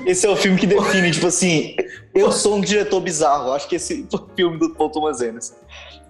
[0.06, 1.74] Esse é o filme que define, tipo assim,
[2.14, 3.52] eu sou um diretor bizarro.
[3.52, 5.54] Acho que esse é o filme do Paul Thomas Anderson.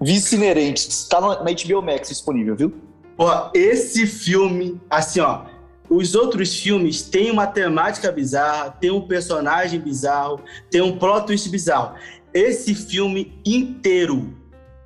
[0.00, 2.74] Vício Inerente, tá na HBO Max disponível, viu?
[3.16, 5.46] Porra, esse filme, assim, ó.
[5.90, 11.48] Os outros filmes têm uma temática bizarra, tem um personagem bizarro, tem um plot twist
[11.48, 11.94] bizarro.
[12.35, 14.37] Esse filme inteiro,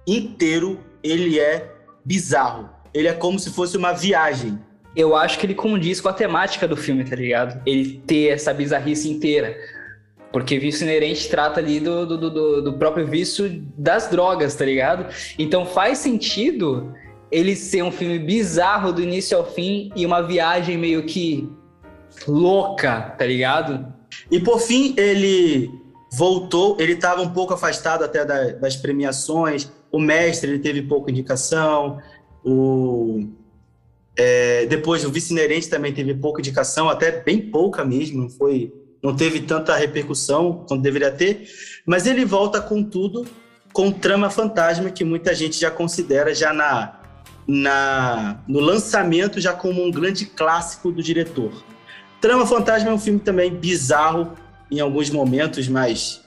[0.06, 2.70] inteiro, ele é bizarro.
[2.94, 4.58] Ele é como se fosse uma viagem.
[4.94, 7.60] Eu acho que ele condiz com a temática do filme, tá ligado?
[7.64, 9.56] Ele ter essa bizarrice inteira.
[10.32, 15.12] Porque vício inerente trata ali do, do, do, do próprio vício das drogas, tá ligado?
[15.38, 16.94] Então faz sentido
[17.30, 21.48] ele ser um filme bizarro do início ao fim e uma viagem meio que
[22.26, 23.92] louca, tá ligado?
[24.30, 25.70] E por fim, ele
[26.12, 29.70] voltou, ele estava um pouco afastado até da, das premiações.
[29.90, 31.98] O mestre ele teve pouca indicação.
[32.44, 33.26] O
[34.16, 38.22] é, depois o vice inerente também teve pouca indicação, até bem pouca mesmo.
[38.22, 38.72] Não foi,
[39.02, 41.48] não teve tanta repercussão quanto deveria ter.
[41.86, 43.26] Mas ele volta com tudo,
[43.72, 47.00] com trama fantasma que muita gente já considera já na,
[47.46, 51.52] na no lançamento já como um grande clássico do diretor.
[52.20, 54.34] Trama Fantasma é um filme também bizarro
[54.70, 56.22] em alguns momentos, mas.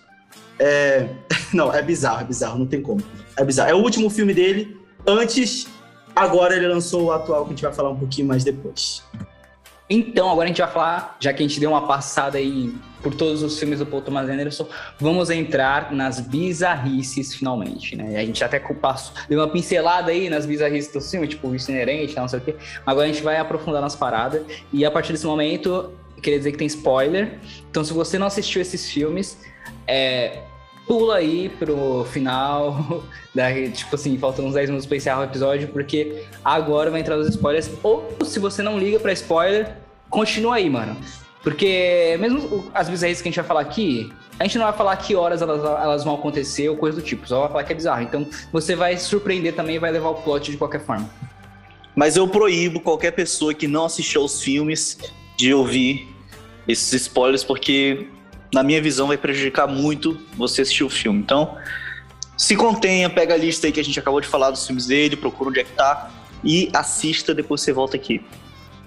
[0.60, 1.08] É...
[1.54, 3.02] Não, é bizarro, é bizarro, não tem como.
[3.38, 3.70] É bizarro.
[3.70, 4.76] É o último filme dele.
[5.08, 5.68] Antes,
[6.16, 9.04] agora ele lançou o atual, que a gente vai falar um pouquinho mais depois.
[9.88, 12.74] Então, agora a gente vai falar, já que a gente deu uma passada aí
[13.04, 14.68] por todos os filmes do Paul Thomas Anderson,
[15.00, 18.18] vamos entrar nas bizarrices finalmente, né?
[18.20, 22.16] A gente até passou, deu uma pincelada aí nas bizarrices do filme, tipo o inerente,
[22.16, 22.56] não sei o quê.
[22.84, 24.42] Agora a gente vai aprofundar nas paradas
[24.74, 27.38] e a partir desse momento, queria dizer que tem spoiler.
[27.70, 29.38] Então, se você não assistiu esses filmes,
[29.86, 30.40] é,
[30.88, 35.68] pula aí pro final, da, tipo assim, faltam uns 10 minutos pra encerrar o episódio,
[35.70, 37.70] porque agora vai entrar os spoilers.
[37.84, 39.76] Ou se você não liga pra spoiler,
[40.10, 40.96] continua aí, mano.
[41.44, 44.98] Porque mesmo as bizarrices que a gente vai falar aqui, a gente não vai falar
[44.98, 47.76] que horas elas, elas vão acontecer ou coisa do tipo, só vai falar que é
[47.76, 48.02] bizarro.
[48.02, 51.08] Então você vai surpreender também e vai levar o plot de qualquer forma.
[51.96, 54.98] Mas eu proíbo qualquer pessoa que não assistiu aos filmes
[55.38, 56.08] de ouvir
[56.68, 58.08] esses spoilers, porque
[58.56, 61.20] na minha visão vai prejudicar muito você assistir o filme.
[61.20, 61.58] Então,
[62.38, 65.18] se contenha, pega a lista aí que a gente acabou de falar dos filmes dele,
[65.18, 66.10] procura onde é que tá
[66.42, 68.24] e assista, depois você volta aqui.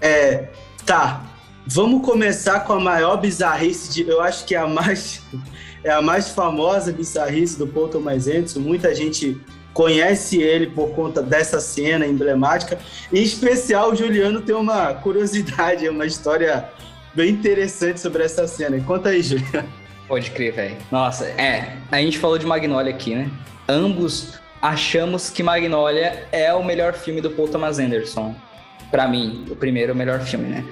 [0.01, 0.49] É,
[0.87, 1.23] tá.
[1.67, 5.21] Vamos começar com a maior bizarrice de, eu acho que é a mais
[5.83, 8.61] é a mais famosa bizarrice do Paul Thomas Anderson.
[8.61, 9.39] Muita gente
[9.71, 12.79] conhece ele por conta dessa cena emblemática.
[13.13, 16.67] Em especial, o Juliano tem uma curiosidade, uma história
[17.19, 18.79] bem interessante sobre essa cena.
[18.79, 19.67] Conta aí, Juliano.
[20.07, 20.77] Pode crer, velho.
[20.89, 21.75] Nossa, é.
[21.91, 23.29] A gente falou de Magnolia aqui, né?
[23.67, 28.33] Ambos achamos que Magnolia é o melhor filme do Paul Thomas Anderson.
[28.89, 30.63] Para mim, o primeiro é o melhor filme, né?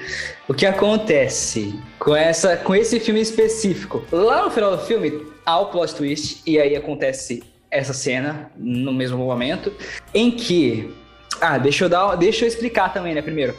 [0.47, 4.05] O que acontece com essa com esse filme específico?
[4.09, 8.93] Lá no final do filme há o plot twist e aí acontece essa cena no
[8.93, 9.73] mesmo momento
[10.13, 10.95] em que
[11.41, 13.53] ah, deixa eu dar, deixa eu explicar também, né, primeiro.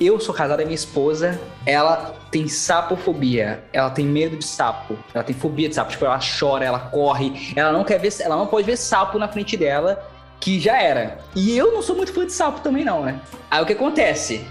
[0.00, 3.64] Eu sou casada, minha esposa, ela tem sapofobia.
[3.72, 4.96] Ela tem medo de sapo.
[5.12, 5.90] Ela tem fobia de sapo.
[5.90, 7.52] Tipo, ela chora, ela corre.
[7.56, 10.08] Ela não quer ver, ela não pode ver sapo na frente dela,
[10.38, 11.18] que já era.
[11.34, 13.20] E eu não sou muito fã de sapo também não, né?
[13.50, 14.46] Aí o que acontece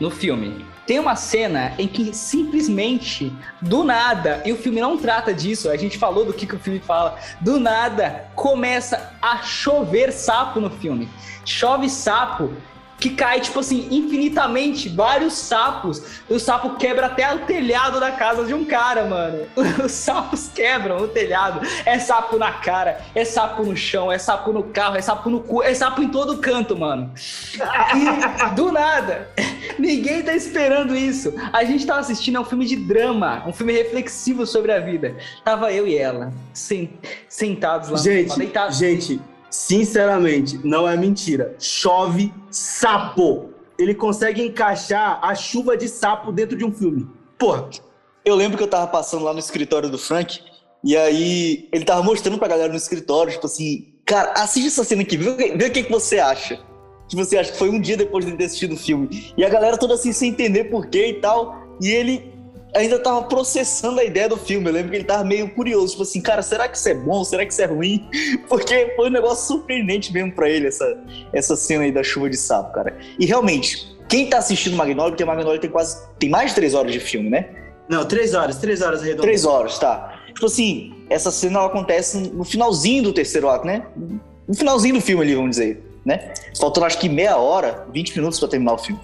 [0.00, 0.66] no filme?
[0.84, 5.76] Tem uma cena em que simplesmente, do nada, e o filme não trata disso, a
[5.76, 10.70] gente falou do que, que o filme fala, do nada começa a chover sapo no
[10.70, 11.08] filme.
[11.44, 12.52] Chove sapo
[12.98, 16.20] que cai, tipo assim, infinitamente, vários sapos.
[16.28, 19.46] E o sapo quebra até o telhado da casa de um cara, mano.
[19.84, 21.60] Os sapos quebram o telhado.
[21.84, 25.40] É sapo na cara, é sapo no chão, é sapo no carro, é sapo no
[25.40, 27.12] cu, é sapo em todo canto, mano.
[27.54, 29.28] E do nada,
[29.78, 31.32] ninguém tá esperando isso.
[31.52, 35.16] A gente tava assistindo a um filme de drama, um filme reflexivo sobre a vida.
[35.44, 36.32] Tava eu e ela,
[37.28, 37.98] sentados lá.
[37.98, 38.76] Gente, deitados.
[38.76, 41.54] gente Sinceramente, não é mentira.
[41.58, 43.50] Chove sapo.
[43.78, 47.06] Ele consegue encaixar a chuva de sapo dentro de um filme.
[47.38, 47.68] Porra.
[48.24, 50.40] Eu lembro que eu tava passando lá no escritório do Frank,
[50.84, 55.02] e aí ele tava mostrando pra galera no escritório, tipo assim, cara, assiste essa cena
[55.02, 56.60] aqui, vê, vê o que, que você acha.
[57.08, 59.32] Que você acha que foi um dia depois de ter assistido o filme.
[59.36, 61.56] E a galera toda assim, sem entender porquê e tal.
[61.80, 62.34] E ele
[62.74, 64.68] ainda tava processando a ideia do filme.
[64.68, 67.24] Eu lembro que ele tava meio curioso, tipo assim, cara, será que isso é bom?
[67.24, 68.08] Será que isso é ruim?
[68.48, 70.98] Porque foi um negócio surpreendente mesmo para ele, essa,
[71.32, 72.96] essa cena aí da chuva de sapo, cara.
[73.18, 76.02] E realmente, quem tá assistindo Magnolia, porque Magnolia tem quase.
[76.18, 77.46] tem mais de três horas de filme, né?
[77.88, 79.24] Não, três horas, três horas redondas.
[79.24, 80.20] Três horas, tá.
[80.28, 83.84] Tipo assim, essa cena ela acontece no finalzinho do terceiro ato, né?
[84.46, 86.32] No finalzinho do filme ali, vamos dizer, né?
[86.58, 89.00] Faltando acho que meia hora, 20 minutos para terminar o filme.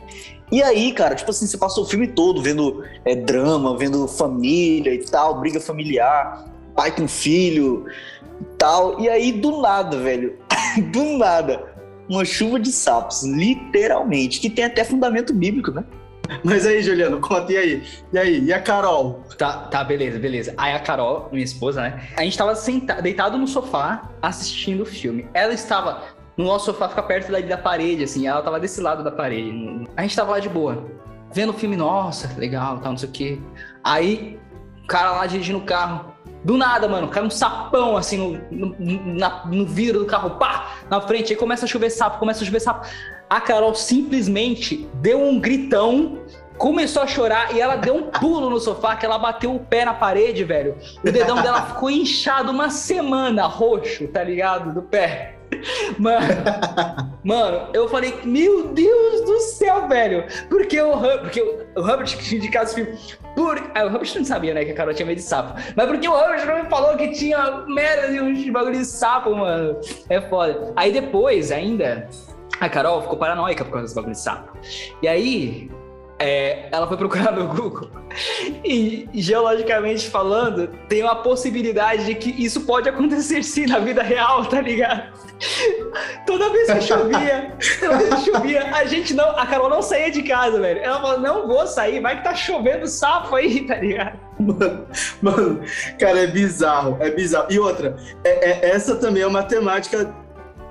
[0.52, 4.94] E aí, cara, tipo assim, você passou o filme todo vendo é, drama, vendo família
[4.94, 7.86] e tal, briga familiar, pai com filho
[8.40, 9.00] e tal.
[9.00, 10.38] E aí, do nada, velho,
[10.92, 11.64] do nada,
[12.08, 15.84] uma chuva de sapos, literalmente, que tem até fundamento bíblico, né?
[16.42, 17.82] Mas aí, Juliano, conta, e aí?
[18.12, 18.44] E aí?
[18.44, 19.22] E a Carol?
[19.36, 20.54] Tá, tá, beleza, beleza.
[20.56, 22.08] Aí a Carol, minha esposa, né?
[22.16, 25.26] A gente tava sentado, deitado no sofá assistindo o filme.
[25.34, 26.02] Ela estava
[26.36, 28.26] no nosso sofá fica perto da, da parede, assim.
[28.26, 29.88] Ela tava desse lado da parede.
[29.96, 30.84] A gente tava lá de boa,
[31.32, 33.40] vendo o filme, nossa, legal, tal, não sei o quê.
[33.82, 34.38] Aí,
[34.82, 36.12] o cara lá dirigindo o carro.
[36.44, 38.18] Do nada, mano, cai um sapão assim
[38.50, 41.32] no, no, na, no vidro do carro, pá, na frente.
[41.32, 42.86] Aí começa a chover sapo, começa a chover sapo.
[43.30, 46.18] A Carol simplesmente deu um gritão
[46.56, 49.84] começou a chorar e ela deu um pulo no sofá que ela bateu o pé
[49.84, 50.76] na parede, velho.
[51.02, 54.72] O dedão dela ficou inchado uma semana, roxo, tá ligado?
[54.72, 55.38] Do pé.
[55.98, 56.26] Mano,
[57.24, 60.24] mano, eu falei, meu Deus do céu, velho.
[60.48, 62.98] Porque o, porque o Hubbard tinha indicado esse filme.
[63.34, 63.58] Por...
[63.74, 65.60] Ah, o Hubbard não sabia, né, que a Carol tinha medo de sapo.
[65.74, 69.34] Mas porque o Hubbard não me falou que tinha merda de um bagulho de sapo,
[69.34, 69.80] mano.
[70.08, 70.72] É foda.
[70.76, 72.08] Aí depois, ainda,
[72.60, 74.58] a Carol ficou paranoica por causa desse bagulho de sapo.
[75.02, 75.70] E aí,
[76.24, 77.90] é, ela foi procurar no Google
[78.64, 84.46] e, geologicamente falando, tem uma possibilidade de que isso pode acontecer sim na vida real,
[84.46, 85.12] tá ligado?
[86.26, 90.10] Toda vez que chovia, toda vez que chovia, a gente não, a Carol não saía
[90.10, 90.80] de casa, velho.
[90.80, 94.18] Ela falou, não vou sair, vai que tá chovendo sapo aí, tá ligado?
[94.40, 94.86] Mano,
[95.20, 95.60] mano,
[96.00, 97.48] cara, é bizarro, é bizarro.
[97.50, 100.14] E outra, é, é, essa também é uma temática,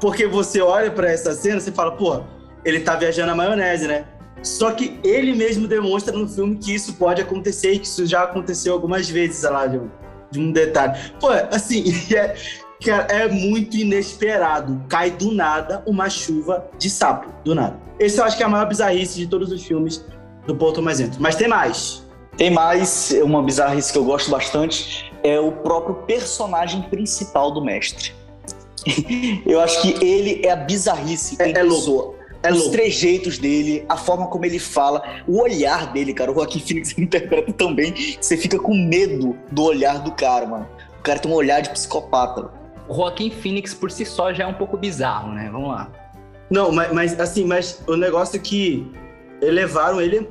[0.01, 2.23] porque você olha para essa cena, você fala, pô,
[2.65, 4.05] ele tá viajando na maionese, né?
[4.41, 8.23] Só que ele mesmo demonstra no filme que isso pode acontecer e que isso já
[8.23, 9.89] aconteceu algumas vezes, sei lá, de um,
[10.31, 10.99] de um detalhe.
[11.19, 12.35] Pô, assim, é,
[12.83, 14.83] cara, é muito inesperado.
[14.89, 17.79] Cai do nada uma chuva de sapo, do nada.
[17.99, 20.05] Esse eu acho que é a maior bizarrice de todos os filmes
[20.45, 21.21] do Paul Thomas Anderson.
[21.21, 22.03] Mas tem mais.
[22.37, 28.11] Tem mais, uma bizarrice que eu gosto bastante, é o próprio personagem principal do mestre.
[29.45, 32.15] eu acho que ele é a bizarrice é, é louco.
[32.43, 36.31] É os trejeitos dele, a forma como ele fala, o olhar dele, cara.
[36.31, 40.45] O Joaquim Phoenix interpreta tão bem que você fica com medo do olhar do cara,
[40.45, 40.67] mano.
[40.99, 42.51] O cara tem um olhar de psicopata.
[42.87, 45.49] O Joaquim Phoenix por si só já é um pouco bizarro, né?
[45.51, 45.89] Vamos lá.
[46.49, 48.85] Não, mas, mas assim, mas o negócio é que
[49.41, 50.27] elevaram ele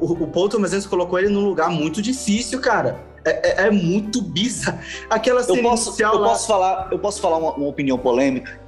[0.00, 3.00] o, o Paul Thomas Anderson colocou ele num lugar muito difícil, cara.
[3.24, 4.78] É, é, é muito bizarro.
[5.08, 6.28] Aquela cena eu posso, inicial eu lá...
[6.28, 8.60] Posso falar, eu posso falar uma, uma opinião polêmica?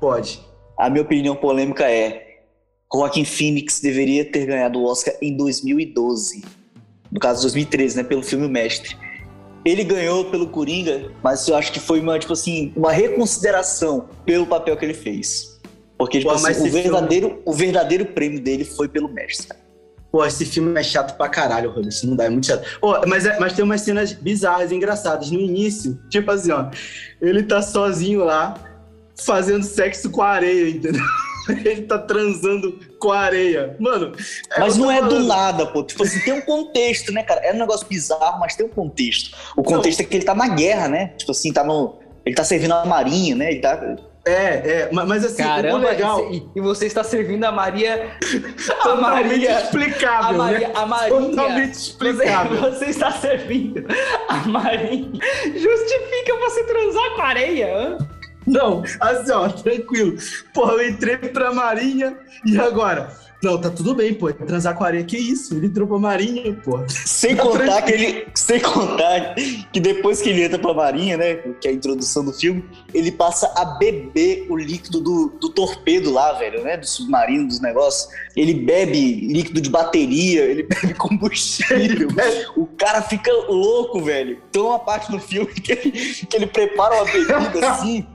[0.00, 0.40] Pode.
[0.78, 2.38] A minha opinião polêmica é
[2.92, 6.42] Joaquim Phoenix deveria ter ganhado o Oscar em 2012.
[7.10, 8.02] No caso, 2013, né?
[8.02, 8.96] Pelo filme Mestre.
[9.64, 14.46] Ele ganhou pelo Coringa, mas eu acho que foi uma, tipo assim, uma reconsideração pelo
[14.46, 15.60] papel que ele fez.
[15.96, 17.42] Porque, tipo Pô, assim, o verdadeiro, filme...
[17.46, 19.62] o verdadeiro prêmio dele foi pelo Mestre, cara.
[20.10, 21.94] Pô, esse filme é chato pra caralho, Robert.
[22.04, 22.78] Não dá, é muito chato.
[22.80, 25.30] Pô, mas, é, mas tem umas cenas bizarras, engraçadas.
[25.30, 26.70] No início, tipo assim, ó.
[27.20, 28.54] Ele tá sozinho lá,
[29.24, 31.02] fazendo sexo com a areia, entendeu?
[31.48, 33.76] Ele tá transando com a areia.
[33.78, 34.12] Mano.
[34.54, 35.18] É mas não é falando.
[35.18, 35.82] do nada, pô.
[35.82, 37.40] Tipo assim, tem um contexto, né, cara?
[37.40, 39.36] É um negócio bizarro, mas tem um contexto.
[39.56, 40.06] O contexto não.
[40.06, 41.08] é que ele tá na guerra, né?
[41.16, 41.98] Tipo assim, tá no.
[42.24, 43.50] Ele tá servindo a marinha, né?
[43.50, 43.96] Ele tá.
[44.24, 46.30] É, é, mas assim, Caramba, o legal.
[46.54, 48.16] E você está servindo a Maria.
[48.84, 49.62] A Maria.
[49.62, 50.28] explicável.
[50.28, 50.68] A Maria.
[50.68, 50.74] Né?
[50.76, 51.20] A Marinha.
[51.20, 52.60] Totalmente explicável.
[52.60, 53.84] Você, você, está servindo
[54.28, 55.10] a Marinha.
[55.44, 57.98] Justifica você transar com areia, hã?
[58.46, 60.16] Não, assim, ó, tranquilo.
[60.52, 63.10] Porra, eu entrei pra Marinha e agora?
[63.42, 64.32] Não, tá tudo bem, pô.
[64.32, 65.56] Transar com areia, que isso?
[65.56, 66.78] Ele entrou pra Marinha, pô.
[66.88, 68.26] Sem tá contar que ele.
[68.34, 69.34] Sem contar
[69.72, 71.34] que depois que ele entra pra Marinha, né?
[71.60, 76.12] Que é a introdução do filme, ele passa a beber o líquido do, do torpedo
[76.12, 76.76] lá, velho, né?
[76.76, 78.08] Do submarino, dos negócios.
[78.36, 82.08] Ele bebe líquido de bateria, ele bebe combustível.
[82.56, 84.40] o cara fica louco, velho.
[84.52, 88.06] Tem uma parte no filme que ele, que ele prepara uma bebida assim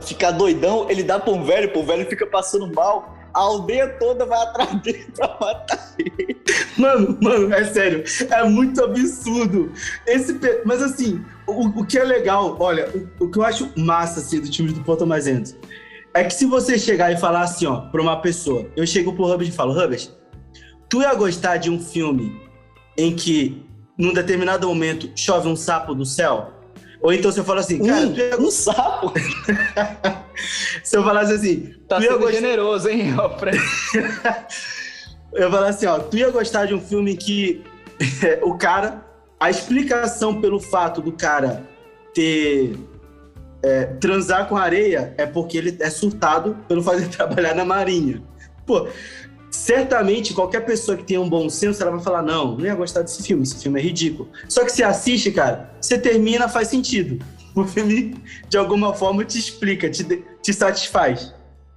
[0.00, 3.16] ficar doidão, ele dá pra um velho, pô, o velho fica passando mal.
[3.34, 6.36] A aldeia toda vai atrás dele pra matar ele.
[6.76, 8.04] Mano, mano, é sério.
[8.30, 9.72] É muito absurdo.
[10.06, 14.20] Esse, mas assim, o, o que é legal, olha, o, o, que eu acho massa
[14.20, 15.26] assim, do time do Porto Mais
[16.14, 19.24] é que se você chegar e falar assim, ó, pra uma pessoa, eu chego pro
[19.24, 20.14] Rubens e falo, Rubens,
[20.88, 22.38] tu ia gostar de um filme
[22.98, 23.64] em que,
[23.96, 26.52] num determinado momento, chove um sapo do céu?
[27.02, 28.38] Ou então você fala assim, cara, um, tu ia...
[28.40, 29.12] um sapo.
[30.84, 32.32] Se eu falasse assim, tá gostar...
[32.32, 33.12] generoso, hein,
[35.34, 37.62] eu falar assim, ó, tu ia gostar de um filme que
[38.42, 39.04] o cara,
[39.38, 41.62] a explicação pelo fato do cara
[42.14, 42.76] ter
[43.62, 48.22] é, transar com areia é porque ele é surtado pelo fazer trabalhar na marinha.
[48.66, 48.88] Pô,
[49.52, 53.02] certamente qualquer pessoa que tenha um bom senso, ela vai falar: não, não ia gostar
[53.02, 54.28] desse filme, esse filme é ridículo.
[54.48, 57.24] Só que você assiste, cara, você termina, faz sentido.
[57.54, 58.14] O filme,
[58.48, 61.34] de alguma forma, te explica, te, te satisfaz.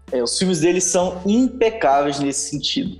[0.09, 2.97] É, os filmes dele são impecáveis nesse sentido.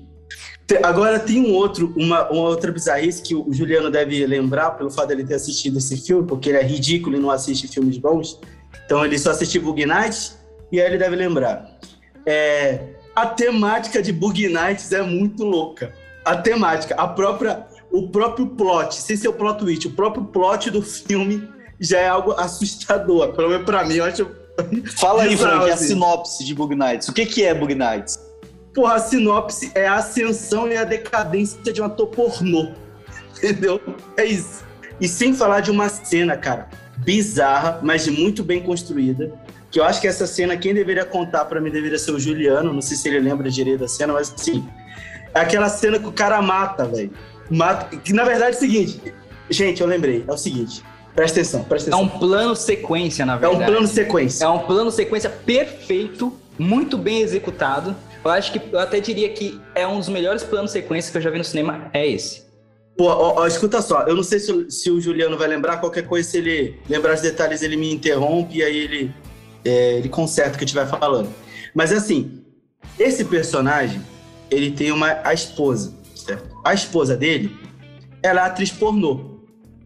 [0.84, 5.08] Agora tem um outro, uma, uma outra bizarrice que o Juliano deve lembrar pelo fato
[5.08, 8.42] dele ter assistido esse filme, porque ele é ridículo e não assiste filmes bons.
[8.86, 10.34] Então ele só assistiu Bug Night
[10.70, 11.80] e aí ele deve lembrar.
[12.26, 15.94] É, a temática de Bug Nights é muito louca.
[16.24, 20.70] A temática, a própria, o próprio plot, sem ser o plot twist, o próprio plot
[20.70, 21.48] do filme
[21.80, 23.34] já é algo assustador.
[23.34, 24.30] Pelo menos pra mim, eu acho.
[24.98, 27.08] Fala aí, Frank, a sinopse de Bug Nights.
[27.08, 28.20] O que, que é Bug Nights?
[28.74, 32.72] Porra, a sinopse é a ascensão e a decadência de uma ator pornô.
[33.38, 33.80] Entendeu?
[34.18, 34.64] É isso.
[35.00, 39.34] E sem falar de uma cena, cara, bizarra, mas muito bem construída,
[39.76, 42.72] que eu acho que essa cena, quem deveria contar para mim deveria ser o Juliano,
[42.72, 44.66] não sei se ele lembra direito da cena, mas assim,
[45.34, 47.12] é aquela cena que o cara mata, velho.
[47.52, 49.14] Mata, que na verdade é o seguinte,
[49.50, 50.82] gente, eu lembrei, é o seguinte,
[51.14, 52.10] presta atenção, presta atenção.
[52.10, 53.64] É um plano sequência, na verdade.
[53.64, 54.46] É um plano sequência.
[54.46, 57.94] É um plano sequência perfeito, muito bem executado.
[58.24, 61.22] Eu acho que, eu até diria que é um dos melhores planos sequência que eu
[61.22, 62.46] já vi no cinema, é esse.
[62.98, 66.08] Pô, ó, ó, escuta só, eu não sei se, se, o Juliano vai lembrar, qualquer
[66.08, 69.14] coisa, se ele lembrar os detalhes, ele me interrompe e aí ele
[69.66, 71.30] é, ele conserta o que estiver falando.
[71.74, 72.42] Mas assim,
[73.00, 74.02] esse personagem,
[74.50, 76.56] ele tem uma a esposa, certo?
[76.64, 77.56] A esposa dele,
[78.22, 79.42] ela é atriz pornô.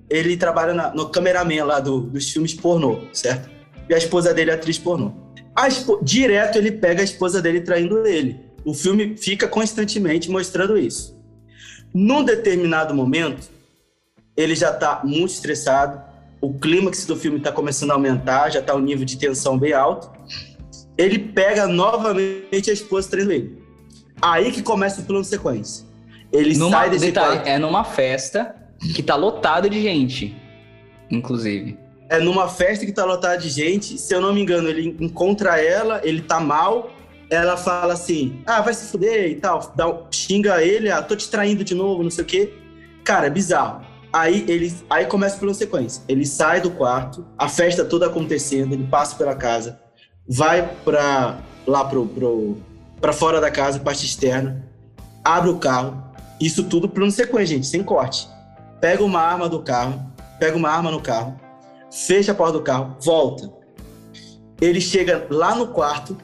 [0.10, 3.50] Ele trabalha na, no cameraman lá do, dos filmes pornô, certo?
[3.88, 5.14] E a esposa dele é atriz pornô.
[6.02, 8.40] Direto ele pega a esposa dele traindo ele.
[8.64, 11.18] O filme fica constantemente mostrando isso.
[11.94, 13.50] Num determinado momento,
[14.38, 16.02] ele já está muito estressado,
[16.42, 19.74] o clímax do filme está começando a aumentar, já está um nível de tensão bem
[19.74, 20.10] alto.
[20.98, 23.64] Ele pega novamente a esposa traindo ele.
[24.22, 25.86] Aí que começa o plano sequência.
[26.32, 27.48] Ele numa, sai desse detalhe, quarto.
[27.48, 28.56] É numa festa
[28.96, 30.36] que tá lotada de gente,
[31.10, 31.78] inclusive.
[32.10, 33.98] É numa festa que tá lotada de gente.
[33.98, 36.92] Se eu não me engano, ele encontra ela, ele tá mal.
[37.30, 39.74] Ela fala assim: ah, vai se fuder e tal.
[39.76, 42.54] Dá, xinga ele, ah, tô te traindo de novo, não sei o quê.
[43.04, 43.89] Cara, é bizarro.
[44.12, 46.04] Aí ele, aí começa pela sequência.
[46.08, 49.80] Ele sai do quarto, a festa toda acontecendo, ele passa pela casa,
[50.28, 51.38] vai para
[51.68, 52.58] lá pro, pro
[53.00, 54.64] para fora da casa, parte externa,
[55.24, 56.04] abre o carro,
[56.40, 58.28] Isso tudo plano sequência, gente, sem corte.
[58.80, 60.02] Pega uma arma do carro,
[60.40, 61.40] pega uma arma no carro,
[61.92, 63.52] fecha a porta do carro, volta.
[64.62, 66.18] Ele chega lá no quarto,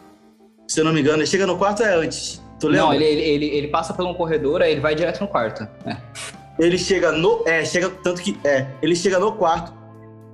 [0.68, 2.42] se eu não me engano, ele chega no quarto é antes.
[2.60, 2.86] Tu lembra?
[2.88, 5.68] Não, ele, ele, ele, ele passa por um corredor, aí ele vai direto no quarto.
[5.86, 5.98] É.
[6.58, 7.44] Ele chega no.
[7.46, 7.90] É, chega.
[7.90, 8.38] Tanto que.
[8.44, 9.74] É, ele chega no quarto.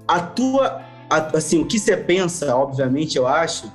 [0.07, 0.81] A tua.
[1.09, 3.71] A, assim, o que você pensa, obviamente, eu acho,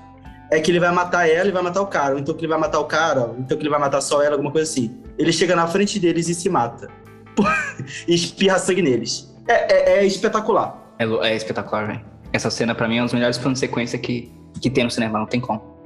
[0.50, 2.14] é que ele vai matar ela e vai matar o cara.
[2.14, 4.22] Ou então que ele vai matar o cara, ou então que ele vai matar só
[4.22, 4.96] ela, alguma coisa assim.
[5.18, 6.88] Ele chega na frente deles e se mata.
[8.06, 9.34] e espirra sangue neles.
[9.48, 10.94] É, é, é espetacular.
[10.98, 12.04] É, é espetacular, velho.
[12.32, 14.90] Essa cena, para mim, é um dos melhores planos de sequência que, que tem no
[14.90, 15.76] cinema, não tem como.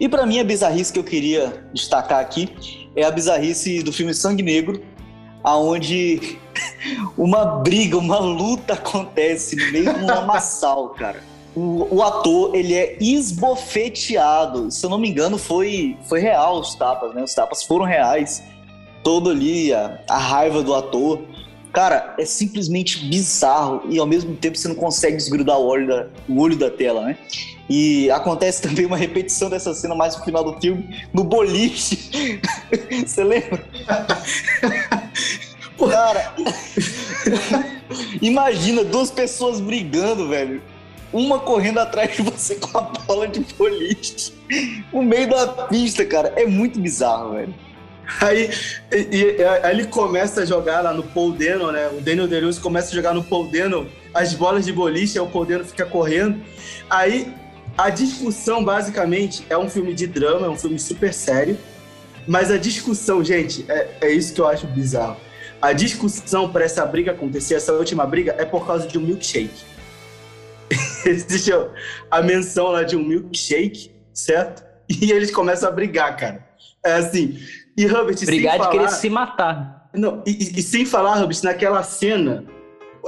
[0.00, 2.54] E para mim, a bizarrice que eu queria destacar aqui
[2.94, 4.80] é a bizarrice do filme Sangue Negro,
[5.42, 6.38] aonde
[7.16, 11.22] uma briga, uma luta acontece no meio de um cara.
[11.56, 14.70] O, o, ator, ele é esbofeteado.
[14.70, 17.22] Se eu não me engano, foi, foi real os tapas, né?
[17.22, 18.44] Os tapas foram reais.
[19.02, 21.20] Todo ali, a, a raiva do ator.
[21.78, 26.08] Cara, é simplesmente bizarro e ao mesmo tempo você não consegue desgrudar o olho da,
[26.28, 27.16] o olho da tela, né?
[27.70, 32.40] E acontece também uma repetição dessa cena mais no final do filme, no boliche.
[33.06, 33.64] você lembra?
[35.88, 36.34] Cara,
[38.20, 40.60] imagina duas pessoas brigando, velho.
[41.12, 44.32] Uma correndo atrás de você com a bola de boliche
[44.92, 46.32] no meio da pista, cara.
[46.34, 47.54] É muito bizarro, velho.
[48.20, 48.50] Aí,
[48.90, 49.36] e, e,
[49.70, 51.88] ele começa a jogar lá no Paul Dano, né?
[51.88, 55.28] O Daniel Day-Lewis começa a jogar no Paul Dano as bolas de boliche, aí o
[55.28, 56.42] Paul Dano fica correndo.
[56.88, 57.32] Aí
[57.76, 61.56] a discussão, basicamente, é um filme de drama, é um filme super sério.
[62.26, 65.16] Mas a discussão, gente, é, é isso que eu acho bizarro.
[65.60, 69.64] A discussão para essa briga acontecer, essa última briga, é por causa de um milkshake.
[71.04, 71.52] Existe
[72.10, 74.64] a menção lá de um milkshake, certo?
[74.88, 76.46] E eles começam a brigar, cara.
[76.84, 77.38] É assim,
[77.78, 78.70] e Hubbard, Brigar de falar...
[78.72, 79.88] querer se matar.
[79.94, 82.44] Não, e, e, sem falar, Hubbard, naquela cena,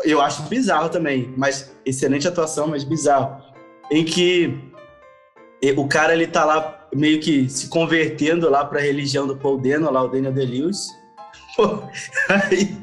[0.04, 3.42] eu acho bizarro também, mas excelente atuação, mas bizarro,
[3.90, 4.56] em que
[5.76, 9.58] o cara ele tá lá meio que se convertendo lá para a religião do Paul
[9.58, 10.86] Dano, lá o Daniel Day-Lewis.
[12.28, 12.78] Aí,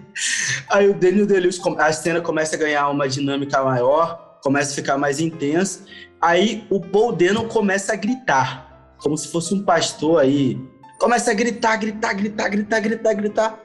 [0.70, 4.98] aí o Daniel Day-Lewis, a cena começa a ganhar uma dinâmica maior, começa a ficar
[4.98, 5.86] mais intensa.
[6.22, 10.60] Aí o Paul Dano começa a gritar, como se fosse um pastor aí
[11.00, 13.60] começa a gritar, gritar, gritar, gritar, gritar, gritar.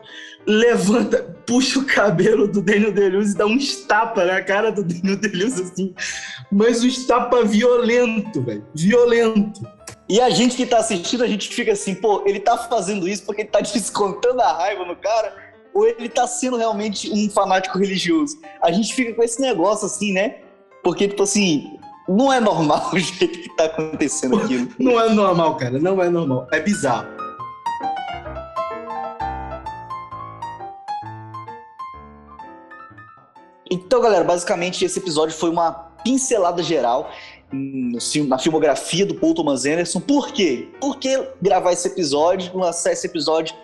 [0.46, 5.16] Levanta, puxa o cabelo do Daniel Deleuze e dá um estapa na cara do Daniel
[5.16, 5.94] Deleuze assim.
[6.50, 8.66] Mas um estapa violento, velho.
[8.74, 9.60] Violento.
[10.08, 13.24] E a gente que tá assistindo, a gente fica assim, pô, ele tá fazendo isso
[13.24, 15.34] porque ele tá descontando a raiva no cara,
[15.72, 18.36] ou ele tá sendo realmente um fanático religioso?
[18.60, 20.38] A gente fica com esse negócio assim, né?
[20.82, 21.78] Porque, tipo assim,
[22.08, 24.68] não é normal o jeito que tá acontecendo aquilo.
[24.78, 26.48] Não é normal, cara, não é normal.
[26.52, 27.21] É bizarro.
[33.72, 35.72] Então, galera, basicamente esse episódio foi uma
[36.04, 37.10] pincelada geral
[37.50, 39.98] na filmografia do Paul Thomas Anderson.
[39.98, 40.68] Por quê?
[40.78, 43.56] Por que gravar esse episódio, lançar esse episódio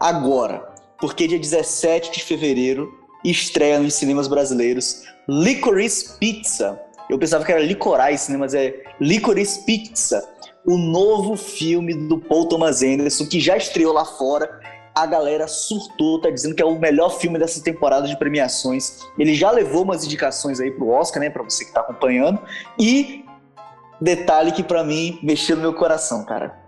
[0.00, 0.66] agora?
[0.98, 2.90] Porque dia 17 de fevereiro
[3.22, 6.80] estreia nos cinemas brasileiros Licorice Pizza.
[7.10, 8.38] Eu pensava que era Licorice, né?
[8.38, 10.26] Mas é Licorice Pizza,
[10.64, 14.60] o novo filme do Paul Thomas Anderson, que já estreou lá fora
[14.94, 19.00] a galera surtou, tá dizendo que é o melhor filme dessa temporada de premiações.
[19.18, 22.40] Ele já levou umas indicações aí pro Oscar, né, para você que tá acompanhando.
[22.78, 23.24] E
[24.00, 26.60] detalhe que para mim mexeu no meu coração, cara.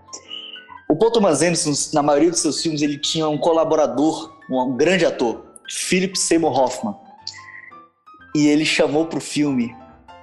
[0.88, 5.04] O Paul Thomas Anderson, na maioria dos seus filmes, ele tinha um colaborador, um grande
[5.04, 6.94] ator, Philip Seymour Hoffman.
[8.34, 9.74] E ele chamou pro filme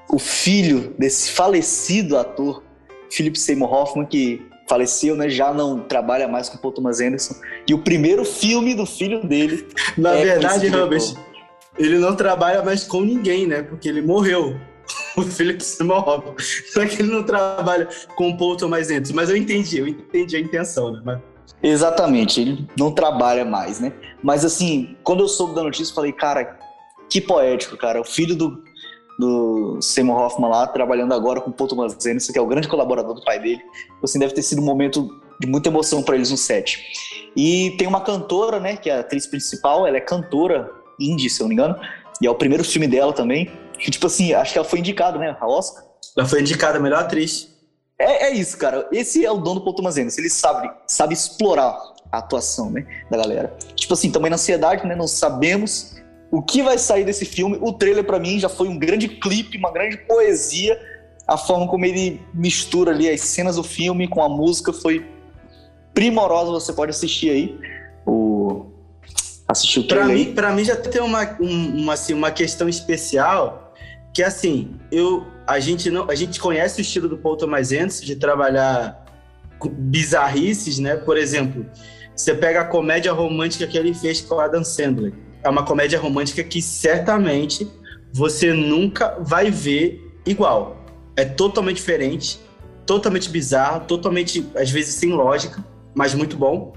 [0.10, 2.64] o filho desse falecido ator,
[3.10, 5.28] Philip Seymour Hoffman, que faleceu, né?
[5.28, 7.36] Já não trabalha mais com Paul Thomas Anderson.
[7.67, 9.67] E o primeiro filme do filho dele.
[9.97, 11.13] Na é verdade, Robert,
[11.78, 13.63] ele não trabalha mais com ninguém, né?
[13.63, 14.55] Porque ele morreu.
[15.15, 16.36] O Philip Seymour Hoffman.
[16.74, 19.13] Só que ele não trabalha com o Paul Thomas Anderson.
[19.13, 21.01] Mas eu entendi, eu entendi a intenção, né?
[21.03, 21.19] Mas...
[21.61, 23.91] Exatamente, ele não trabalha mais, né?
[24.24, 26.57] Mas assim, quando eu soube da notícia, eu falei, cara,
[27.09, 27.99] que poético, cara.
[27.99, 28.63] O filho do,
[29.22, 32.67] do Seymour Hoffman lá, trabalhando agora com o Paul Thomas Anderson, que é o grande
[32.67, 33.61] colaborador do pai dele.
[34.03, 36.84] Assim, deve ter sido um momento de muita emoção para eles no set.
[37.36, 41.39] E tem uma cantora, né, que é a atriz principal, ela é cantora indie, se
[41.39, 41.80] eu não me engano,
[42.19, 43.51] e é o primeiro filme dela também.
[43.78, 45.84] Que, tipo assim, acho que ela foi indicada, né, a Oscar.
[46.17, 47.47] Ela foi indicada a melhor atriz.
[47.97, 48.88] É, é isso, cara.
[48.91, 50.22] Esse é o dono do Paul Thomas Anderson.
[50.22, 51.80] Ele sabe, sabe explorar
[52.11, 53.55] a atuação, né, da galera.
[53.76, 56.01] Tipo assim, também na ansiedade, né, não sabemos
[56.32, 57.57] o que vai sair desse filme.
[57.59, 60.79] O trailer, para mim, já foi um grande clipe, uma grande poesia.
[61.27, 65.05] A forma como ele mistura ali as cenas do filme com a música foi
[65.93, 66.51] primorosa.
[66.51, 67.59] Você pode assistir aí.
[68.05, 68.67] O
[69.47, 73.73] assistiu o pra mim, pra mim já tem uma, uma, assim, uma questão especial
[74.13, 78.05] que assim, eu, a, gente não, a gente conhece o estilo do Paul Thomas Anderson
[78.05, 79.05] de trabalhar
[79.69, 80.95] bizarrices, né?
[80.95, 81.65] Por exemplo,
[82.15, 85.13] você pega a comédia romântica que ele fez com a Adam Sandler.
[85.44, 87.68] É uma comédia romântica que certamente
[88.14, 90.86] você nunca vai ver igual.
[91.16, 92.39] É totalmente diferente,
[92.86, 95.64] totalmente bizarro, totalmente, às vezes, sem lógica,
[95.94, 96.74] mas muito bom.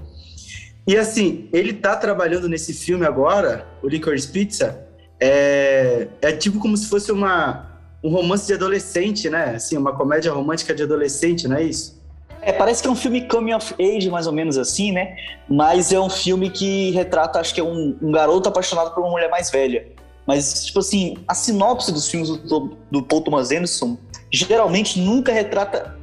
[0.87, 4.87] E assim, ele tá trabalhando nesse filme agora, o Licorice Pizza,
[5.19, 9.55] é, é tipo como se fosse uma, um romance de adolescente, né?
[9.55, 12.04] Assim, uma comédia romântica de adolescente, não é isso?
[12.45, 15.17] É, parece que é um filme coming of age, mais ou menos assim, né?
[15.49, 19.09] Mas é um filme que retrata, acho que é um, um garoto apaixonado por uma
[19.09, 19.87] mulher mais velha.
[20.27, 23.97] Mas, tipo assim, a sinopse dos filmes do, do Paul Thomas Anderson
[24.31, 25.97] geralmente nunca retrata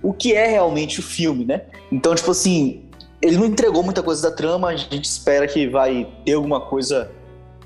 [0.00, 1.62] o que é realmente o filme, né?
[1.90, 2.84] Então, tipo assim,
[3.20, 7.10] ele não entregou muita coisa da trama, a gente espera que vai ter alguma coisa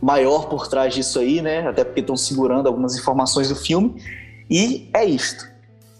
[0.00, 1.68] maior por trás disso aí, né?
[1.68, 3.94] Até porque estão segurando algumas informações do filme.
[4.50, 5.46] E é isto.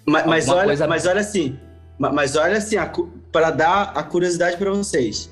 [0.07, 0.87] Mas, mas olha, coisa...
[0.87, 1.59] mas olha assim,
[2.11, 2.77] mas olha assim,
[3.31, 5.31] para dar a curiosidade para vocês.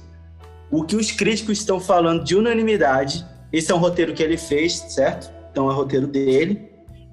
[0.71, 4.75] O que os críticos estão falando de unanimidade, esse é um roteiro que ele fez,
[4.89, 5.33] certo?
[5.51, 6.71] Então é o roteiro dele.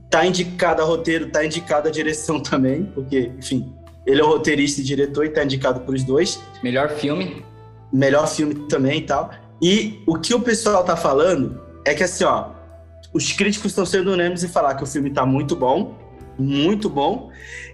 [0.10, 3.74] Tá indicado a roteiro, tá indicado a direção também, porque, enfim,
[4.06, 6.40] ele é o roteirista e diretor e tá indicado para os dois.
[6.62, 7.44] Melhor filme.
[7.92, 9.32] Melhor filme também e tal.
[9.62, 12.52] E o que o pessoal tá falando é que assim, ó,
[13.14, 15.96] os críticos estão sendo unânimes em falar que o filme tá muito bom,
[16.38, 17.32] muito bom,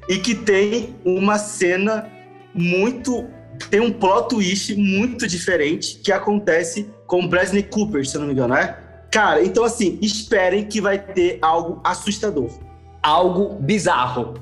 [0.07, 2.09] e que tem uma cena
[2.53, 3.25] muito.
[3.69, 8.33] tem um plot twist muito diferente que acontece com Bradley Cooper, se eu não me
[8.33, 8.79] engano, é?
[9.11, 12.49] Cara, então assim, esperem que vai ter algo assustador.
[13.01, 14.33] Algo bizarro.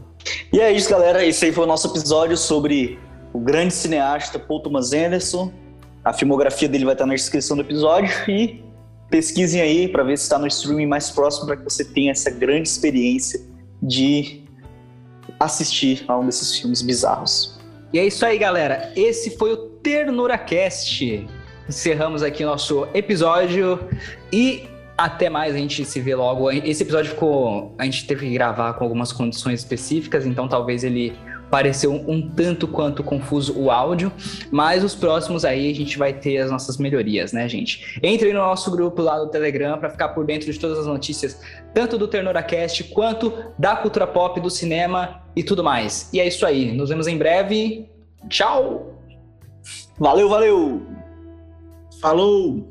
[0.54, 1.26] E é isso, galera.
[1.26, 2.98] Esse aí foi o nosso episódio sobre
[3.34, 5.52] o grande cineasta Paul Thomas Anderson.
[6.04, 8.64] A filmografia dele vai estar na descrição do episódio e
[9.10, 12.30] pesquisem aí para ver se está no streaming mais próximo para que você tenha essa
[12.30, 13.42] grande experiência
[13.82, 14.44] de
[15.40, 17.60] assistir a um desses filmes bizarros.
[17.94, 18.92] E é isso aí, galera.
[18.96, 21.28] Esse foi o TernuraCast.
[21.68, 23.80] Encerramos aqui nosso episódio
[24.32, 24.68] e
[24.98, 26.52] até mais, a gente se vê logo.
[26.52, 27.74] Esse episódio ficou.
[27.78, 31.14] A gente teve que gravar com algumas condições específicas, então talvez ele
[31.52, 34.12] pareceu um, tanto quanto confuso o áudio,
[34.50, 38.00] mas os próximos aí a gente vai ter as nossas melhorias, né, gente?
[38.02, 41.42] Entre no nosso grupo lá do Telegram para ficar por dentro de todas as notícias,
[41.74, 46.10] tanto do TernoraCast quanto da cultura pop, do cinema e tudo mais.
[46.14, 46.72] E é isso aí.
[46.72, 47.90] Nos vemos em breve.
[48.30, 48.98] Tchau!
[50.00, 50.82] Valeu, valeu!
[52.02, 52.71] Falou!